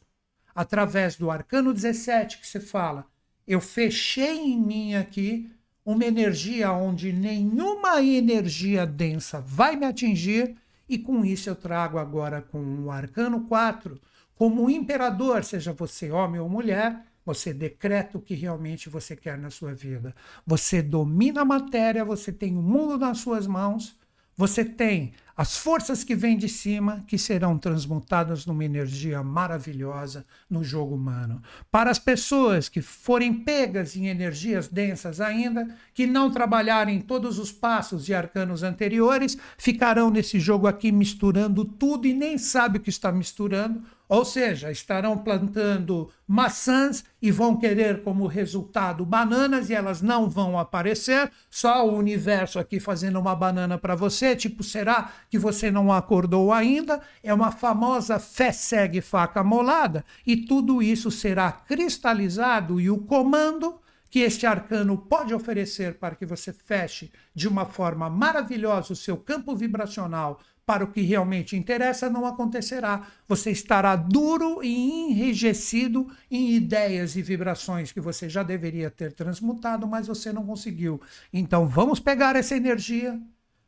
através 0.56 1.16
do 1.16 1.30
arcano 1.30 1.72
17 1.76 2.40
que 2.40 2.48
se 2.48 2.60
fala, 2.60 3.06
eu 3.48 3.62
fechei 3.62 4.40
em 4.40 4.60
mim 4.60 4.96
aqui 4.96 5.48
uma 5.86 6.06
energia 6.06 6.72
onde 6.72 7.14
nenhuma 7.14 8.02
energia 8.02 8.84
densa 8.84 9.40
vai 9.42 9.76
me 9.76 9.86
atingir, 9.86 10.56
e 10.88 10.98
com 10.98 11.24
isso 11.24 11.50
eu 11.50 11.56
trago 11.56 11.98
agora 11.98 12.42
com 12.42 12.60
o 12.84 12.92
arcano 12.92 13.48
4, 13.48 14.00
como 14.36 14.70
imperador, 14.70 15.44
seja 15.44 15.72
você 15.74 16.12
homem 16.12 16.42
ou 16.42 16.50
mulher, 16.50 17.04
você 17.26 17.54
decreta 17.54 18.18
o 18.18 18.22
que 18.22 18.34
realmente 18.34 18.90
você 18.90 19.16
quer 19.16 19.38
na 19.38 19.50
sua 19.50 19.74
vida. 19.74 20.14
Você 20.46 20.82
domina 20.82 21.42
a 21.42 21.46
matéria, 21.46 22.04
você 22.04 22.32
tem 22.32 22.58
o 22.58 22.62
mundo 22.62 22.98
nas 22.98 23.20
suas 23.20 23.48
mãos, 23.48 23.98
você 24.36 24.66
tem 24.66 25.14
as 25.36 25.58
forças 25.58 26.04
que 26.04 26.16
vêm 26.16 26.38
de 26.38 26.48
cima 26.48 27.04
que 27.08 27.18
serão 27.18 27.58
transmutadas 27.58 28.46
numa 28.46 28.64
energia 28.64 29.24
maravilhosa 29.24 30.26
no 30.48 30.64
jogo 30.64 30.94
humano. 30.94 31.42
Para 31.72 31.90
as 31.90 31.98
pessoas 31.98 32.70
que 32.70 32.82
forem 32.82 33.34
pegas 33.34 33.96
em 33.96 34.08
energias 34.08 34.68
densas 34.68 35.20
ainda, 35.20 35.76
que 35.94 36.06
não 36.06 36.30
trabalharem 36.30 37.02
todos 37.02 37.40
os 37.40 37.52
passos 37.52 38.06
de 38.06 38.14
arcanos 38.14 38.62
anteriores, 38.62 39.38
ficarão 39.58 40.12
nesse 40.12 40.40
jogo 40.40 40.68
aqui 40.68 40.92
misturando 40.92 41.66
tudo 41.66 42.06
e 42.06 42.14
nem 42.14 42.38
sabe 42.38 42.78
o 42.78 42.82
que 42.82 42.90
está 42.90 43.12
misturando, 43.12 43.82
ou 44.14 44.24
seja, 44.24 44.70
estarão 44.70 45.18
plantando 45.18 46.08
maçãs 46.28 47.04
e 47.20 47.32
vão 47.32 47.58
querer 47.58 48.04
como 48.04 48.28
resultado 48.28 49.04
bananas 49.04 49.72
e 49.72 49.74
elas 49.74 50.04
não 50.04 50.30
vão 50.30 50.60
aparecer, 50.60 51.32
só 51.50 51.84
o 51.84 51.98
universo 51.98 52.60
aqui 52.60 52.80
fazendo 52.80 53.20
uma 53.20 53.36
banana 53.36 53.76
para 53.76 53.96
você, 53.96 54.36
tipo, 54.36 54.64
será 54.64 55.10
que 55.32 55.40
você 55.40 55.72
não 55.72 55.92
acordou 55.92 56.54
ainda? 56.54 57.02
É 57.24 57.34
uma 57.34 57.52
famosa 57.52 58.20
fé 58.20 58.52
segue 58.52 59.02
faca 59.02 59.44
molada 59.44 60.06
e 60.28 60.38
tudo 60.38 60.80
isso 60.80 61.10
será 61.10 61.52
cristalizado 61.52 62.80
e 62.80 62.92
o 62.92 63.00
comando 63.00 63.80
que 64.12 64.20
este 64.20 64.46
arcano 64.46 64.96
pode 64.96 65.34
oferecer 65.34 65.96
para 65.96 66.14
que 66.14 66.24
você 66.24 66.54
feche 66.54 67.12
de 67.34 67.48
uma 67.48 67.66
forma 67.66 68.12
maravilhosa 68.12 68.94
o 68.94 68.96
seu 68.96 69.18
campo 69.18 69.56
vibracional 69.56 70.40
para 70.66 70.84
o 70.84 70.92
que 70.92 71.02
realmente 71.02 71.58
interessa 71.58 72.10
não 72.10 72.26
acontecerá. 72.26 73.08
Você 73.28 73.52
estará 73.52 73.96
duro 73.96 74.64
e 74.64 75.10
enrijecido 75.10 76.08
em 76.32 76.52
ideias 76.54 77.16
e 77.16 77.22
vibrações 77.22 77.92
que 77.92 78.00
você 78.00 78.30
já 78.30 78.44
deveria 78.44 78.90
ter 78.90 79.14
transmutado, 79.14 79.88
mas 79.88 80.08
você 80.08 80.32
não 80.32 80.46
conseguiu. 80.46 81.02
Então 81.32 81.68
vamos 81.68 82.00
pegar 82.00 82.36
essa 82.36 82.56
energia, 82.56 83.20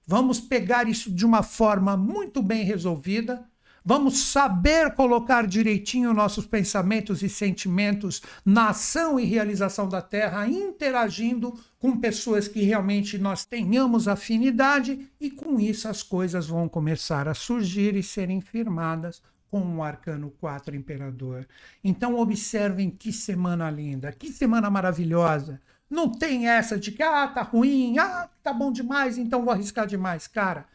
vamos 0.08 0.40
pegar 0.40 0.88
isso 0.88 1.12
de 1.12 1.26
uma 1.26 1.44
forma 1.44 1.98
muito 1.98 2.42
bem 2.42 2.64
resolvida 2.64 3.46
Vamos 3.88 4.18
saber 4.18 4.96
colocar 4.96 5.46
direitinho 5.46 6.12
nossos 6.12 6.48
pensamentos 6.48 7.22
e 7.22 7.30
sentimentos 7.30 8.20
na 8.44 8.70
ação 8.70 9.20
e 9.20 9.26
realização 9.26 9.88
da 9.88 10.02
Terra, 10.02 10.48
interagindo 10.48 11.54
com 11.78 11.96
pessoas 12.00 12.48
que 12.48 12.64
realmente 12.64 13.20
nós 13.20 13.46
tenhamos 13.46 14.08
afinidade, 14.08 15.08
e 15.22 15.30
com 15.30 15.60
isso 15.60 15.88
as 15.88 16.02
coisas 16.02 16.48
vão 16.48 16.68
começar 16.68 17.28
a 17.28 17.36
surgir 17.36 17.96
e 17.96 18.02
serem 18.02 18.42
firmadas 18.42 19.22
com 19.52 19.78
o 19.78 19.84
arcano 19.84 20.32
4 20.42 20.76
imperador. 20.76 21.48
Então 21.84 22.18
observem 22.18 22.90
que 22.90 23.14
semana 23.14 23.70
linda, 23.70 24.12
que 24.12 24.34
semana 24.34 24.68
maravilhosa. 24.68 25.62
Não 25.88 26.10
tem 26.10 26.50
essa 26.50 26.80
de 26.80 26.92
que 26.92 27.04
ah, 27.04 27.28
tá 27.28 27.44
ruim, 27.44 28.00
ah, 28.00 28.28
tá 28.42 28.52
bom 28.52 28.72
demais, 28.72 29.20
então 29.20 29.44
vou 29.44 29.54
arriscar 29.54 29.86
demais, 29.86 30.26
cara. 30.26 30.66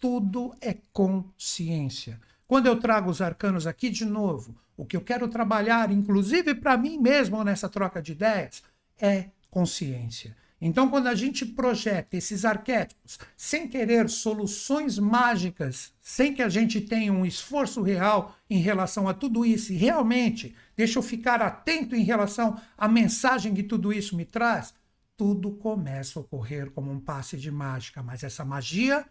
Tudo 0.00 0.54
é 0.60 0.76
consciência. 0.92 2.20
Quando 2.50 2.66
eu 2.66 2.80
trago 2.80 3.08
os 3.08 3.22
arcanos 3.22 3.64
aqui 3.64 3.88
de 3.88 4.04
novo, 4.04 4.56
o 4.76 4.84
que 4.84 4.96
eu 4.96 5.00
quero 5.00 5.28
trabalhar, 5.28 5.92
inclusive 5.92 6.52
para 6.52 6.76
mim 6.76 6.98
mesmo 6.98 7.44
nessa 7.44 7.68
troca 7.68 8.02
de 8.02 8.10
ideias, 8.10 8.60
é 9.00 9.26
consciência. 9.48 10.36
Então, 10.60 10.90
quando 10.90 11.06
a 11.06 11.14
gente 11.14 11.46
projeta 11.46 12.16
esses 12.16 12.44
arquétipos 12.44 13.20
sem 13.36 13.68
querer 13.68 14.10
soluções 14.10 14.98
mágicas, 14.98 15.92
sem 16.02 16.34
que 16.34 16.42
a 16.42 16.48
gente 16.48 16.80
tenha 16.80 17.12
um 17.12 17.24
esforço 17.24 17.82
real 17.82 18.34
em 18.50 18.58
relação 18.58 19.08
a 19.08 19.14
tudo 19.14 19.46
isso, 19.46 19.72
e 19.72 19.76
realmente 19.76 20.52
deixa 20.76 20.98
eu 20.98 21.04
ficar 21.04 21.40
atento 21.40 21.94
em 21.94 22.02
relação 22.02 22.60
à 22.76 22.88
mensagem 22.88 23.54
que 23.54 23.62
tudo 23.62 23.92
isso 23.92 24.16
me 24.16 24.24
traz, 24.24 24.74
tudo 25.16 25.52
começa 25.52 26.18
a 26.18 26.22
ocorrer 26.22 26.68
como 26.72 26.90
um 26.90 26.98
passe 26.98 27.36
de 27.36 27.52
mágica. 27.52 28.02
Mas 28.02 28.24
essa 28.24 28.44
magia, 28.44 29.06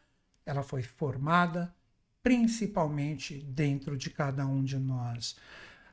ela 0.45 0.61
foi 0.61 0.83
formada 0.83 1.73
principalmente 2.23 3.43
dentro 3.47 3.97
de 3.97 4.09
cada 4.09 4.45
um 4.45 4.63
de 4.63 4.77
nós. 4.77 5.35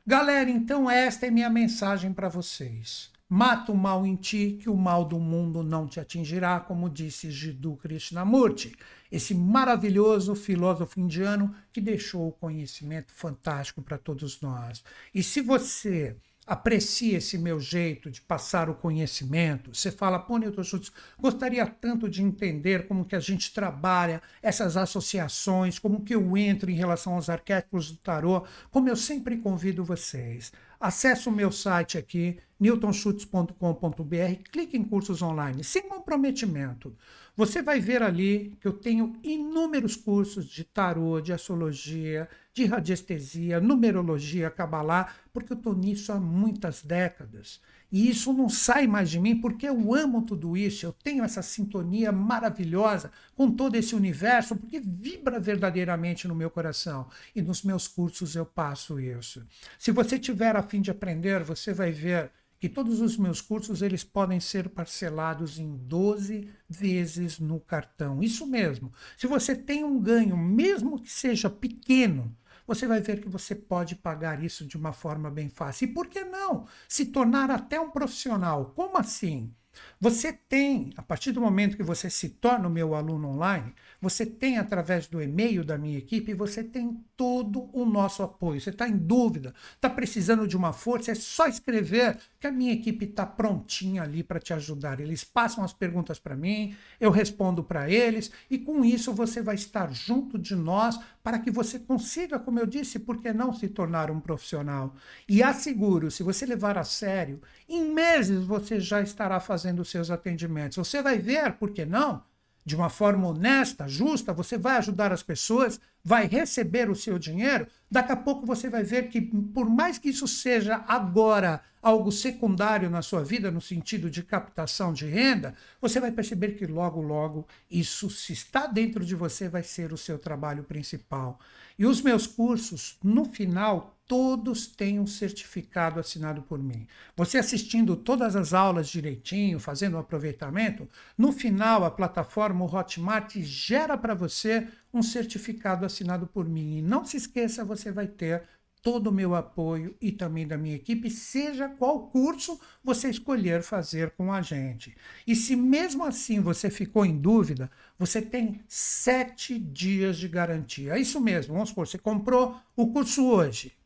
Galera, 0.05 0.49
então 0.49 0.89
esta 0.89 1.25
é 1.25 1.31
minha 1.31 1.49
mensagem 1.49 2.13
para 2.13 2.29
vocês. 2.29 3.11
Mata 3.29 3.73
o 3.73 3.77
mal 3.77 4.05
em 4.05 4.15
ti, 4.15 4.57
que 4.61 4.69
o 4.69 4.77
mal 4.77 5.03
do 5.03 5.19
mundo 5.19 5.61
não 5.61 5.85
te 5.85 5.99
atingirá, 5.99 6.61
como 6.61 6.89
disse 6.89 7.29
Jiddu 7.29 7.75
Krishnamurti, 7.75 8.73
esse 9.11 9.35
maravilhoso 9.35 10.33
filósofo 10.33 10.97
indiano 10.97 11.53
que 11.73 11.81
deixou 11.81 12.29
o 12.29 12.31
conhecimento 12.31 13.11
fantástico 13.11 13.81
para 13.81 13.97
todos 13.97 14.39
nós. 14.39 14.81
E 15.13 15.21
se 15.21 15.41
você 15.41 16.15
aprecia 16.47 17.17
esse 17.17 17.37
meu 17.37 17.59
jeito 17.59 18.09
de 18.09 18.21
passar 18.21 18.69
o 18.69 18.75
conhecimento. 18.75 19.75
Você 19.75 19.91
fala, 19.91 20.17
pô, 20.17 20.37
Newton 20.37 20.63
Schultz, 20.63 20.91
gostaria 21.19 21.65
tanto 21.67 22.09
de 22.09 22.23
entender 22.23 22.87
como 22.87 23.03
que 23.03 23.15
a 23.15 23.19
gente 23.19 23.53
trabalha 23.53 24.21
essas 24.41 24.77
associações, 24.77 25.77
como 25.77 26.03
que 26.03 26.15
eu 26.15 26.37
entro 26.37 26.71
em 26.71 26.75
relação 26.75 27.15
aos 27.15 27.29
arquétipos 27.29 27.91
do 27.91 27.97
tarô, 27.97 28.45
como 28.71 28.87
eu 28.87 28.95
sempre 28.95 29.37
convido 29.37 29.83
vocês. 29.83 30.53
Acesse 30.79 31.27
o 31.27 31.31
meu 31.31 31.51
site 31.51 31.97
aqui, 31.97 32.37
newtonschutz.com.br, 32.59 34.43
clique 34.51 34.77
em 34.77 34.83
cursos 34.83 35.23
online, 35.23 35.63
sem 35.63 35.89
comprometimento. 35.89 36.95
Você 37.35 37.61
vai 37.61 37.79
ver 37.79 38.03
ali 38.03 38.55
que 38.61 38.67
eu 38.67 38.73
tenho 38.73 39.13
inúmeros 39.23 39.95
cursos 39.95 40.45
de 40.45 40.63
tarô, 40.63 41.19
de 41.19 41.33
astrologia, 41.33 42.29
de 42.53 42.65
radiestesia, 42.65 43.59
numerologia, 43.59 44.51
cabalá, 44.51 45.13
porque 45.33 45.53
eu 45.53 45.57
estou 45.57 45.75
nisso 45.75 46.11
há 46.11 46.19
muitas 46.19 46.83
décadas. 46.83 47.59
E 47.91 48.09
isso 48.09 48.33
não 48.33 48.49
sai 48.49 48.85
mais 48.85 49.09
de 49.09 49.19
mim 49.19 49.39
porque 49.39 49.67
eu 49.67 49.93
amo 49.93 50.21
tudo 50.21 50.57
isso, 50.57 50.85
eu 50.85 50.91
tenho 50.91 51.23
essa 51.23 51.41
sintonia 51.41 52.11
maravilhosa 52.11 53.11
com 53.35 53.49
todo 53.49 53.75
esse 53.75 53.95
universo, 53.95 54.55
porque 54.55 54.79
vibra 54.79 55.39
verdadeiramente 55.39 56.27
no 56.27 56.35
meu 56.35 56.49
coração. 56.49 57.07
E 57.35 57.41
nos 57.41 57.63
meus 57.63 57.87
cursos 57.87 58.35
eu 58.35 58.45
passo 58.45 58.99
isso. 58.99 59.45
Se 59.79 59.91
você 59.91 60.19
tiver 60.19 60.55
a 60.55 60.63
fim 60.63 60.81
de 60.81 60.91
aprender, 60.91 61.43
você 61.43 61.73
vai 61.73 61.91
ver 61.91 62.31
que 62.59 62.67
todos 62.67 63.01
os 63.01 63.17
meus 63.17 63.39
cursos 63.39 63.81
eles 63.81 64.03
podem 64.03 64.39
ser 64.39 64.69
parcelados 64.69 65.59
em 65.59 65.77
12 65.77 66.49
vezes 66.67 67.39
no 67.39 67.59
cartão. 67.59 68.21
Isso 68.23 68.47
mesmo. 68.47 68.91
Se 69.15 69.27
você 69.27 69.55
tem 69.55 69.83
um 69.83 69.99
ganho, 69.99 70.35
mesmo 70.35 70.99
que 70.99 71.11
seja 71.11 71.49
pequeno, 71.49 72.35
você 72.67 72.85
vai 72.85 73.01
ver 73.01 73.21
que 73.21 73.29
você 73.29 73.55
pode 73.55 73.95
pagar 73.95 74.43
isso 74.43 74.67
de 74.67 74.75
uma 74.77 74.91
forma 74.91 75.31
bem 75.31 75.49
fácil. 75.49 75.85
E 75.85 75.93
por 75.93 76.07
que 76.07 76.23
não 76.25 76.67
se 76.87 77.05
tornar 77.05 77.49
até 77.49 77.79
um 77.79 77.89
profissional? 77.89 78.73
Como 78.75 78.97
assim? 78.97 79.55
Você 79.99 80.33
tem, 80.33 80.91
a 80.97 81.01
partir 81.01 81.31
do 81.31 81.41
momento 81.41 81.77
que 81.77 81.83
você 81.83 82.09
se 82.09 82.29
torna 82.29 82.67
o 82.67 82.71
meu 82.71 82.95
aluno 82.95 83.29
online, 83.29 83.73
você 84.01 84.25
tem 84.25 84.57
através 84.57 85.07
do 85.07 85.21
e-mail 85.21 85.63
da 85.63 85.77
minha 85.77 85.97
equipe, 85.97 86.33
você 86.33 86.63
tem 86.63 87.03
todo 87.15 87.69
o 87.73 87.83
nosso 87.85 88.21
apoio. 88.21 88.61
Você 88.61 88.69
está 88.69 88.87
em 88.87 88.95
dúvida, 88.95 89.53
está 89.73 89.89
precisando 89.89 90.47
de 90.47 90.55
uma 90.55 90.71
força, 90.71 91.11
é 91.11 91.15
só 91.15 91.47
escrever 91.47 92.17
que 92.39 92.47
a 92.47 92.51
minha 92.51 92.73
equipe 92.73 93.05
está 93.05 93.25
prontinha 93.25 94.03
ali 94.03 94.23
para 94.23 94.39
te 94.39 94.53
ajudar. 94.53 94.99
Eles 94.99 95.23
passam 95.23 95.63
as 95.63 95.73
perguntas 95.73 96.19
para 96.19 96.35
mim, 96.35 96.75
eu 96.99 97.09
respondo 97.09 97.63
para 97.63 97.89
eles 97.89 98.31
e 98.49 98.57
com 98.57 98.85
isso 98.85 99.13
você 99.13 99.41
vai 99.41 99.55
estar 99.55 99.91
junto 99.93 100.37
de 100.37 100.55
nós 100.55 100.99
para 101.23 101.39
que 101.39 101.51
você 101.51 101.79
consiga, 101.79 102.39
como 102.39 102.59
eu 102.59 102.65
disse, 102.65 102.99
por 102.99 103.21
que 103.21 103.33
não 103.33 103.51
se 103.51 103.67
tornar 103.67 104.09
um 104.11 104.19
profissional? 104.19 104.95
E 105.27 105.43
asseguro, 105.43 106.09
se 106.09 106.23
você 106.23 106.45
levar 106.45 106.77
a 106.77 106.83
sério, 106.83 107.41
em 107.67 107.93
meses 107.93 108.45
você 108.45 108.79
já 108.79 109.01
estará 109.01 109.39
fazendo 109.39 109.83
seus 109.83 110.09
atendimentos. 110.09 110.77
Você 110.77 111.01
vai 111.01 111.17
ver, 111.17 111.53
por 111.53 111.71
que 111.71 111.85
não? 111.85 112.23
De 112.67 112.75
uma 112.75 112.89
forma 112.89 113.29
honesta, 113.29 113.87
justa, 113.87 114.33
você 114.33 114.57
vai 114.57 114.75
ajudar 114.75 115.13
as 115.13 115.23
pessoas, 115.23 115.79
vai 116.03 116.27
receber 116.27 116.89
o 116.89 116.95
seu 116.95 117.17
dinheiro, 117.17 117.65
daqui 117.89 118.11
a 118.11 118.15
pouco 118.17 118.45
você 118.45 118.69
vai 118.69 118.83
ver 118.83 119.07
que, 119.07 119.21
por 119.21 119.69
mais 119.69 119.97
que 119.97 120.09
isso 120.09 120.27
seja 120.27 120.83
agora 120.85 121.61
algo 121.81 122.11
secundário 122.11 122.89
na 122.89 123.01
sua 123.01 123.23
vida, 123.23 123.49
no 123.49 123.61
sentido 123.61 124.09
de 124.09 124.21
captação 124.21 124.91
de 124.91 125.05
renda, 125.05 125.55
você 125.79 125.97
vai 126.01 126.11
perceber 126.11 126.57
que 126.57 126.67
logo, 126.67 126.99
logo, 127.01 127.47
isso, 127.71 128.09
se 128.09 128.33
está 128.33 128.67
dentro 128.67 129.05
de 129.05 129.15
você, 129.15 129.47
vai 129.47 129.63
ser 129.63 129.93
o 129.93 129.97
seu 129.97 130.19
trabalho 130.19 130.65
principal. 130.65 131.39
E 131.79 131.85
os 131.85 132.01
meus 132.01 132.27
cursos, 132.27 132.97
no 133.01 133.23
final, 133.23 133.96
todos 134.07 134.65
têm 134.65 134.99
um 134.99 135.05
certificado 135.05 135.99
assinado 135.99 136.41
por 136.41 136.57
mim. 136.57 136.87
Você 137.15 137.37
assistindo 137.37 137.95
todas 137.95 138.35
as 138.35 138.53
aulas 138.53 138.87
direitinho, 138.87 139.59
fazendo 139.59 139.95
o 139.95 139.97
um 139.97 139.99
aproveitamento, 139.99 140.87
no 141.17 141.31
final 141.31 141.83
a 141.83 141.91
plataforma 141.91 142.65
Hotmart 142.65 143.37
gera 143.39 143.97
para 143.97 144.13
você 144.13 144.67
um 144.93 145.03
certificado 145.03 145.85
assinado 145.85 146.25
por 146.25 146.47
mim. 146.47 146.77
E 146.77 146.81
não 146.81 147.05
se 147.05 147.17
esqueça, 147.17 147.65
você 147.65 147.91
vai 147.91 148.07
ter 148.07 148.43
todo 148.81 149.07
o 149.07 149.11
meu 149.11 149.35
apoio 149.35 149.95
e 149.99 150.13
também 150.13 150.47
da 150.47 150.57
minha 150.57 150.75
equipe, 150.75 151.09
seja 151.09 151.67
qual 151.67 152.07
curso 152.07 152.57
você 152.81 153.09
escolher 153.09 153.61
fazer 153.61 154.11
com 154.11 154.31
a 154.31 154.41
gente. 154.41 154.95
E 155.25 155.35
se 155.35 155.57
mesmo 155.57 156.05
assim 156.05 156.39
você 156.39 156.69
ficou 156.69 157.05
em 157.05 157.17
dúvida, 157.17 157.69
você 157.99 158.21
tem 158.21 158.61
sete 158.65 159.59
dias 159.59 160.17
de 160.17 160.29
garantia. 160.29 160.93
É 160.93 160.99
isso 160.99 161.19
mesmo, 161.19 161.53
vamos 161.53 161.69
supor, 161.69 161.85
você 161.85 161.97
comprou 161.97 162.57
o 162.77 162.87
curso 162.93 163.25
hoje. 163.25 163.76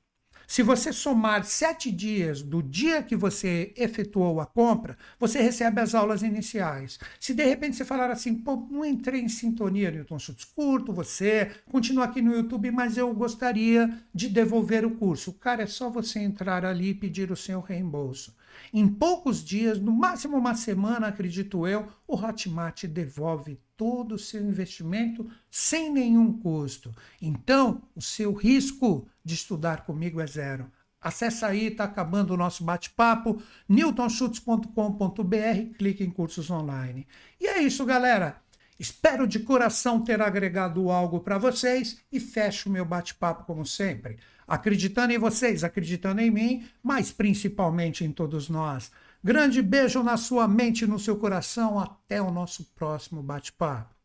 Se 0.51 0.61
você 0.61 0.91
somar 0.91 1.45
sete 1.45 1.89
dias 1.89 2.41
do 2.41 2.61
dia 2.61 3.01
que 3.01 3.15
você 3.15 3.73
efetuou 3.77 4.41
a 4.41 4.45
compra, 4.45 4.97
você 5.17 5.41
recebe 5.41 5.79
as 5.79 5.95
aulas 5.95 6.23
iniciais. 6.23 6.99
Se 7.21 7.33
de 7.33 7.45
repente 7.45 7.77
você 7.77 7.85
falar 7.85 8.11
assim, 8.11 8.35
pô, 8.35 8.67
não 8.69 8.83
entrei 8.83 9.21
em 9.21 9.29
sintonia, 9.29 9.89
Newton 9.89 10.19
Schultz, 10.19 10.43
curto 10.43 10.91
você, 10.91 11.51
continua 11.69 12.03
aqui 12.03 12.21
no 12.21 12.35
YouTube, 12.35 12.69
mas 12.69 12.97
eu 12.97 13.13
gostaria 13.13 13.97
de 14.13 14.27
devolver 14.27 14.85
o 14.85 14.91
curso. 14.91 15.31
Cara, 15.31 15.63
é 15.63 15.67
só 15.67 15.89
você 15.89 16.19
entrar 16.19 16.65
ali 16.65 16.89
e 16.89 16.95
pedir 16.95 17.31
o 17.31 17.37
seu 17.37 17.61
reembolso. 17.61 18.35
Em 18.73 18.87
poucos 18.87 19.43
dias, 19.43 19.79
no 19.79 19.91
máximo 19.91 20.37
uma 20.37 20.55
semana, 20.55 21.07
acredito 21.07 21.67
eu, 21.67 21.87
o 22.07 22.15
Hotmart 22.15 22.85
devolve 22.85 23.59
todo 23.75 24.15
o 24.15 24.19
seu 24.19 24.41
investimento 24.41 25.29
sem 25.49 25.91
nenhum 25.91 26.39
custo. 26.39 26.93
Então, 27.21 27.81
o 27.95 28.01
seu 28.01 28.33
risco 28.33 29.07
de 29.23 29.33
estudar 29.33 29.85
comigo 29.85 30.21
é 30.21 30.27
zero. 30.27 30.71
Acesse 31.01 31.43
aí, 31.43 31.67
está 31.67 31.85
acabando 31.85 32.31
o 32.31 32.37
nosso 32.37 32.63
bate-papo, 32.63 33.41
newtonschutz.com.br, 33.67 35.77
clique 35.77 36.03
em 36.03 36.11
cursos 36.11 36.51
online. 36.51 37.07
E 37.39 37.47
é 37.47 37.61
isso, 37.61 37.83
galera. 37.83 38.39
Espero 38.81 39.27
de 39.27 39.39
coração 39.39 40.03
ter 40.03 40.21
agregado 40.21 40.89
algo 40.89 41.19
para 41.19 41.37
vocês 41.37 41.99
e 42.11 42.19
fecho 42.19 42.69
o 42.69 42.71
meu 42.71 42.85
bate-papo 42.85 43.45
como 43.45 43.65
sempre 43.65 44.17
acreditando 44.51 45.13
em 45.13 45.17
vocês, 45.17 45.63
acreditando 45.63 46.19
em 46.19 46.29
mim, 46.29 46.67
mas 46.83 47.09
principalmente 47.09 48.03
em 48.03 48.11
todos 48.11 48.49
nós. 48.49 48.91
Grande 49.23 49.61
beijo 49.61 50.03
na 50.03 50.17
sua 50.17 50.45
mente 50.45 50.83
e 50.83 50.87
no 50.87 50.99
seu 50.99 51.15
coração. 51.15 51.79
Até 51.79 52.21
o 52.21 52.29
nosso 52.29 52.65
próximo 52.75 53.23
bate-papo. 53.23 53.95